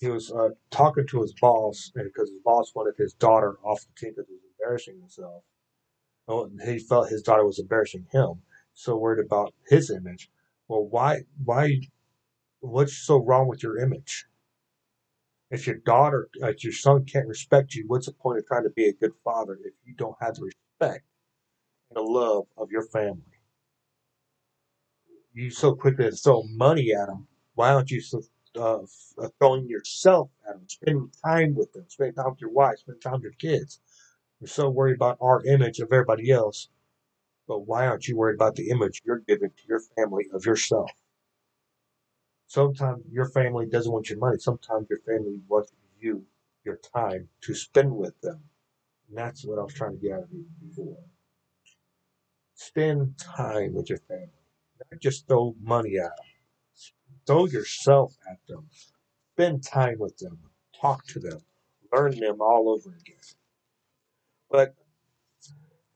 He 0.00 0.08
was 0.08 0.30
uh, 0.32 0.50
talking 0.70 1.06
to 1.08 1.22
his 1.22 1.34
boss 1.40 1.90
and 1.94 2.04
because 2.04 2.30
his 2.30 2.40
boss 2.44 2.72
wanted 2.74 2.94
his 2.98 3.14
daughter 3.14 3.58
off 3.64 3.80
the 3.80 4.00
team 4.00 4.14
because 4.16 4.28
he 4.28 4.34
was 4.34 4.42
embarrassing 4.58 5.00
himself. 5.00 5.42
Oh, 6.28 6.50
he 6.64 6.78
felt 6.78 7.08
his 7.08 7.22
daughter 7.22 7.44
was 7.44 7.58
embarrassing 7.58 8.06
him. 8.12 8.42
So 8.78 8.96
worried 8.96 9.26
about 9.26 9.54
his 9.66 9.90
image. 9.90 10.30
Well, 10.68 10.84
why? 10.86 11.22
Why? 11.44 11.80
What's 12.60 12.96
so 12.96 13.16
wrong 13.16 13.48
with 13.48 13.60
your 13.60 13.76
image? 13.76 14.26
If 15.50 15.66
your 15.66 15.78
daughter, 15.78 16.28
if 16.34 16.62
your 16.62 16.72
son 16.72 17.04
can't 17.04 17.26
respect 17.26 17.74
you, 17.74 17.86
what's 17.88 18.06
the 18.06 18.12
point 18.12 18.38
of 18.38 18.46
trying 18.46 18.62
to 18.62 18.70
be 18.70 18.84
a 18.84 18.92
good 18.92 19.14
father 19.24 19.58
if 19.64 19.74
you 19.84 19.94
don't 19.94 20.14
have 20.20 20.36
the 20.36 20.44
respect 20.44 21.04
and 21.90 21.96
the 21.96 22.02
love 22.02 22.46
of 22.56 22.70
your 22.70 22.84
family? 22.84 23.40
You 25.32 25.50
so 25.50 25.74
quickly 25.74 26.08
throw 26.12 26.44
money 26.44 26.92
at 26.94 27.08
them. 27.08 27.26
Why 27.54 27.72
don't 27.72 27.90
you 27.90 28.00
uh, 28.54 28.86
throwing 29.40 29.68
yourself 29.68 30.30
at 30.48 30.54
them, 30.54 30.68
spending 30.68 31.10
time 31.24 31.56
with 31.56 31.72
them, 31.72 31.86
spending 31.88 32.14
time 32.14 32.30
with 32.30 32.40
your 32.40 32.52
wife, 32.52 32.78
spending 32.78 33.00
time 33.00 33.14
with 33.14 33.22
your 33.24 33.32
kids? 33.32 33.80
We're 34.40 34.46
so 34.46 34.70
worried 34.70 34.94
about 34.94 35.18
our 35.20 35.44
image 35.44 35.80
of 35.80 35.92
everybody 35.92 36.30
else 36.30 36.68
But 37.48 37.60
why 37.66 37.86
aren't 37.86 38.06
you 38.06 38.16
worried 38.16 38.34
about 38.34 38.56
the 38.56 38.68
image 38.68 39.02
you're 39.04 39.20
giving 39.26 39.48
to 39.48 39.62
your 39.66 39.80
family 39.96 40.26
of 40.34 40.44
yourself? 40.44 40.90
Sometimes 42.46 43.04
your 43.10 43.28
family 43.30 43.66
doesn't 43.66 43.90
want 43.90 44.10
your 44.10 44.18
money. 44.18 44.38
Sometimes 44.38 44.86
your 44.90 45.00
family 45.00 45.40
wants 45.48 45.72
you, 45.98 46.24
your 46.64 46.78
time, 46.94 47.28
to 47.42 47.54
spend 47.54 47.96
with 47.96 48.20
them. 48.20 48.40
And 49.08 49.16
that's 49.16 49.44
what 49.44 49.58
I 49.58 49.62
was 49.62 49.74
trying 49.74 49.98
to 49.98 50.02
get 50.02 50.12
out 50.12 50.24
of 50.24 50.32
you 50.32 50.44
before. 50.68 50.98
Spend 52.54 53.18
time 53.18 53.72
with 53.72 53.88
your 53.88 53.98
family. 53.98 54.28
Not 54.90 55.00
just 55.00 55.26
throw 55.26 55.54
money 55.62 55.96
at 55.98 56.04
them. 56.16 56.26
Throw 57.26 57.46
yourself 57.46 58.14
at 58.30 58.38
them. 58.46 58.68
Spend 59.34 59.62
time 59.62 59.98
with 59.98 60.16
them. 60.18 60.38
Talk 60.78 61.06
to 61.08 61.18
them. 61.18 61.40
Learn 61.92 62.18
them 62.18 62.40
all 62.40 62.68
over 62.68 62.90
again. 62.90 63.16
But 64.50 64.74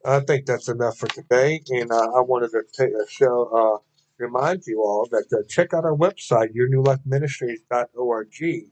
I 0.05 0.21
think 0.21 0.47
that's 0.47 0.69
enough 0.69 0.99
for 0.99 1.07
today. 1.09 1.63
And 1.71 1.91
uh, 1.93 2.11
I 2.17 2.21
wanted 2.21 2.51
to 2.51 2.63
take 2.77 2.91
a 2.91 3.09
show, 3.09 3.49
uh, 3.55 3.79
remind 4.19 4.63
you 4.67 4.83
all 4.83 5.07
that 5.11 5.27
uh, 5.33 5.47
check 5.49 5.73
out 5.75 5.85
our 5.85 5.97
website, 5.97 6.49
yournewlifeministries.org. 6.57 8.67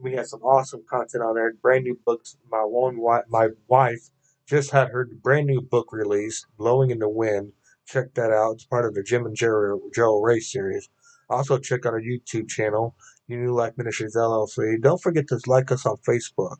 We 0.00 0.12
have 0.14 0.26
some 0.26 0.42
awesome 0.42 0.84
content 0.88 1.24
on 1.24 1.34
there, 1.34 1.52
brand 1.60 1.84
new 1.84 1.98
books. 2.06 2.36
My 2.50 2.60
one 2.60 2.98
wife, 2.98 3.24
my 3.28 3.48
wife 3.66 4.08
just 4.46 4.70
had 4.70 4.88
her 4.88 5.06
brand 5.22 5.46
new 5.46 5.60
book 5.60 5.92
released, 5.92 6.46
Blowing 6.56 6.90
in 6.90 7.00
the 7.00 7.08
Wind. 7.08 7.52
Check 7.86 8.14
that 8.14 8.30
out. 8.30 8.52
It's 8.52 8.64
part 8.64 8.86
of 8.86 8.94
the 8.94 9.02
Jim 9.02 9.26
and 9.26 9.36
Jerry 9.36 9.76
Joe 9.94 10.22
Ray 10.22 10.40
series. 10.40 10.88
Also, 11.28 11.58
check 11.58 11.84
out 11.84 11.92
our 11.92 12.00
YouTube 12.00 12.48
channel, 12.48 12.94
Your 13.26 13.40
New 13.40 13.54
Life 13.54 13.74
Ministries 13.76 14.16
LLC. 14.16 14.80
Don't 14.80 15.02
forget 15.02 15.26
to 15.28 15.38
like 15.46 15.70
us 15.70 15.84
on 15.84 15.96
Facebook. 16.08 16.56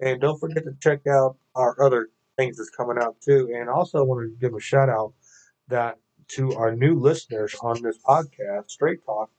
And 0.00 0.20
don't 0.20 0.38
forget 0.38 0.64
to 0.64 0.72
check 0.80 1.06
out 1.06 1.36
our 1.54 1.80
other 1.82 2.08
things 2.42 2.56
that's 2.56 2.70
coming 2.70 2.98
out 3.00 3.16
too. 3.20 3.50
And 3.54 3.68
also, 3.68 3.98
I 3.98 4.02
want 4.02 4.20
to 4.22 4.36
give 4.40 4.54
a 4.54 4.60
shout 4.60 4.88
out 4.88 5.12
that 5.68 5.98
to 6.28 6.54
our 6.54 6.74
new 6.74 6.98
listeners 6.98 7.54
on 7.62 7.80
this 7.82 7.98
podcast, 7.98 8.70
Straight 8.70 9.04
Talk. 9.04 9.30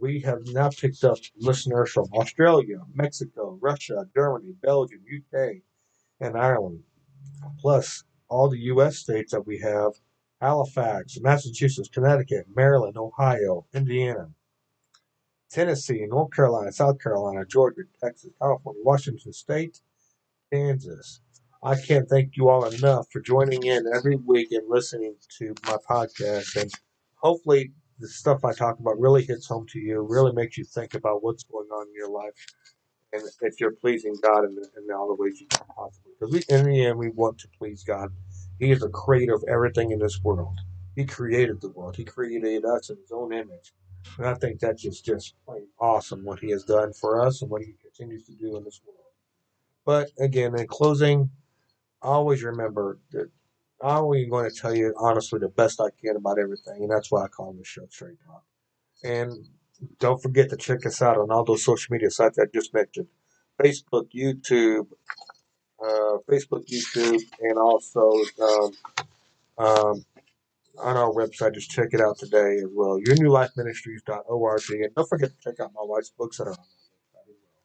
We 0.00 0.20
have 0.20 0.40
now 0.48 0.70
picked 0.70 1.04
up 1.04 1.18
listeners 1.36 1.92
from 1.92 2.06
Australia, 2.12 2.78
Mexico, 2.92 3.58
Russia, 3.60 4.06
Germany, 4.14 4.54
Belgium, 4.60 5.00
UK, 5.16 5.56
and 6.20 6.36
Ireland. 6.36 6.82
Plus, 7.60 8.04
all 8.28 8.48
the 8.48 8.58
U.S. 8.72 8.98
states 8.98 9.32
that 9.32 9.46
we 9.46 9.58
have 9.58 9.92
Halifax, 10.40 11.18
Massachusetts, 11.20 11.88
Connecticut, 11.88 12.46
Maryland, 12.54 12.96
Ohio, 12.96 13.66
Indiana, 13.72 14.30
Tennessee, 15.50 16.06
North 16.08 16.32
Carolina, 16.32 16.72
South 16.72 17.00
Carolina, 17.00 17.44
Georgia, 17.46 17.82
Texas, 18.02 18.30
California, 18.40 18.82
Washington 18.84 19.32
State, 19.32 19.80
Kansas. 20.52 21.20
I 21.64 21.80
can't 21.80 22.06
thank 22.06 22.36
you 22.36 22.50
all 22.50 22.66
enough 22.66 23.06
for 23.10 23.20
joining 23.20 23.64
in 23.64 23.86
every 23.94 24.16
week 24.16 24.52
and 24.52 24.68
listening 24.68 25.16
to 25.38 25.54
my 25.64 25.78
podcast. 25.88 26.60
And 26.60 26.70
hopefully, 27.14 27.72
the 27.98 28.06
stuff 28.06 28.44
I 28.44 28.52
talk 28.52 28.78
about 28.78 29.00
really 29.00 29.24
hits 29.24 29.46
home 29.46 29.66
to 29.68 29.78
you, 29.78 30.02
really 30.02 30.32
makes 30.32 30.58
you 30.58 30.64
think 30.64 30.92
about 30.92 31.24
what's 31.24 31.44
going 31.44 31.68
on 31.68 31.86
in 31.88 31.94
your 31.94 32.10
life 32.10 32.34
and 33.14 33.22
if 33.40 33.60
you're 33.60 33.70
pleasing 33.70 34.14
God 34.22 34.44
in, 34.44 34.50
in 34.76 34.94
all 34.94 35.08
the 35.08 35.14
ways 35.14 35.40
you 35.40 35.46
can 35.46 35.64
possibly. 35.74 36.12
Because 36.20 36.34
we, 36.34 36.54
in 36.54 36.66
the 36.66 36.84
end, 36.84 36.98
we 36.98 37.08
want 37.10 37.38
to 37.38 37.48
please 37.58 37.82
God. 37.82 38.10
He 38.58 38.70
is 38.70 38.80
the 38.80 38.90
creator 38.90 39.34
of 39.34 39.44
everything 39.48 39.90
in 39.90 40.00
this 40.00 40.20
world. 40.22 40.58
He 40.96 41.06
created 41.06 41.62
the 41.62 41.70
world. 41.70 41.96
He 41.96 42.04
created 42.04 42.64
us 42.66 42.90
in 42.90 42.96
His 42.98 43.10
own 43.10 43.32
image. 43.32 43.72
And 44.18 44.26
I 44.26 44.34
think 44.34 44.60
that's 44.60 44.82
just, 44.82 45.04
just 45.04 45.34
plain 45.46 45.66
awesome 45.80 46.24
what 46.24 46.40
He 46.40 46.50
has 46.50 46.64
done 46.64 46.92
for 46.92 47.24
us 47.24 47.40
and 47.40 47.50
what 47.50 47.62
He 47.62 47.74
continues 47.80 48.24
to 48.24 48.34
do 48.34 48.56
in 48.56 48.64
this 48.64 48.82
world. 48.84 48.98
But 49.86 50.10
again, 50.18 50.58
in 50.58 50.66
closing, 50.66 51.30
always 52.08 52.42
remember 52.42 52.98
that 53.12 53.30
I'm 53.82 53.96
always 53.96 54.28
going 54.28 54.50
to 54.50 54.56
tell 54.56 54.74
you 54.74 54.94
honestly 54.98 55.38
the 55.40 55.48
best 55.48 55.80
I 55.80 55.88
can 56.00 56.16
about 56.16 56.38
everything, 56.38 56.82
and 56.82 56.90
that's 56.90 57.10
why 57.10 57.24
I 57.24 57.28
call 57.28 57.52
this 57.52 57.66
show 57.66 57.86
Straight 57.90 58.18
Talk. 58.26 58.44
And 59.02 59.32
don't 59.98 60.22
forget 60.22 60.50
to 60.50 60.56
check 60.56 60.86
us 60.86 61.02
out 61.02 61.18
on 61.18 61.30
all 61.30 61.44
those 61.44 61.64
social 61.64 61.92
media 61.92 62.10
sites 62.10 62.38
I 62.38 62.44
just 62.52 62.72
mentioned 62.72 63.08
Facebook, 63.60 64.08
YouTube, 64.14 64.86
uh, 65.82 66.18
Facebook, 66.30 66.64
YouTube, 66.66 67.20
and 67.40 67.58
also 67.58 68.10
um, 68.40 68.70
um, 69.58 70.04
on 70.78 70.96
our 70.96 71.12
website. 71.12 71.54
Just 71.54 71.70
check 71.70 71.88
it 71.92 72.00
out 72.00 72.18
today 72.18 72.58
as 72.58 72.70
well. 72.72 72.98
YourNewLifeMinistries.org. 73.06 74.62
And 74.70 74.94
don't 74.94 75.08
forget 75.08 75.30
to 75.30 75.36
check 75.42 75.60
out 75.60 75.72
my 75.74 75.82
wife's 75.82 76.10
books 76.10 76.38
that 76.38 76.44
are 76.44 76.50
on 76.50 76.56
that 76.56 76.90
website 76.96 77.28
as 77.30 77.36
well. 77.52 77.62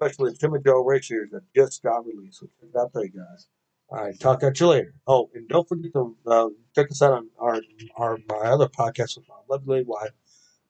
Especially 0.00 0.34
Tim 0.34 0.54
and 0.54 0.64
Joe 0.64 0.82
Ray 0.82 1.00
series 1.00 1.30
that 1.32 1.42
just 1.54 1.82
got 1.82 2.06
released. 2.06 2.40
So 2.40 2.46
check 2.60 2.70
it 2.74 2.78
out 2.78 2.92
there, 2.94 3.04
guys. 3.08 3.48
All 3.90 4.04
right, 4.04 4.18
talk 4.18 4.42
at 4.42 4.58
you 4.60 4.68
later. 4.68 4.94
Oh, 5.06 5.30
and 5.34 5.48
don't 5.48 5.68
forget 5.68 5.92
to 5.94 6.16
uh, 6.26 6.48
check 6.74 6.90
us 6.90 7.02
out 7.02 7.12
on 7.12 7.28
our, 7.38 7.60
our 7.96 8.18
my 8.28 8.48
other 8.48 8.68
podcast 8.68 9.16
with 9.16 9.28
my 9.28 9.34
lovely 9.48 9.82
wife. 9.84 10.10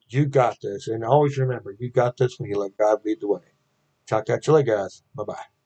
You 0.09 0.25
got 0.25 0.57
this. 0.61 0.87
And 0.87 1.05
always 1.05 1.37
remember, 1.37 1.75
you 1.79 1.91
got 1.91 2.17
this 2.17 2.39
when 2.39 2.49
you 2.49 2.57
let 2.57 2.75
God 2.77 2.99
lead 3.05 3.21
the 3.21 3.27
way. 3.27 3.41
Talk 4.07 4.29
at 4.29 4.45
you 4.47 4.53
later, 4.53 4.75
guys. 4.75 5.03
Bye 5.15 5.23
bye. 5.23 5.60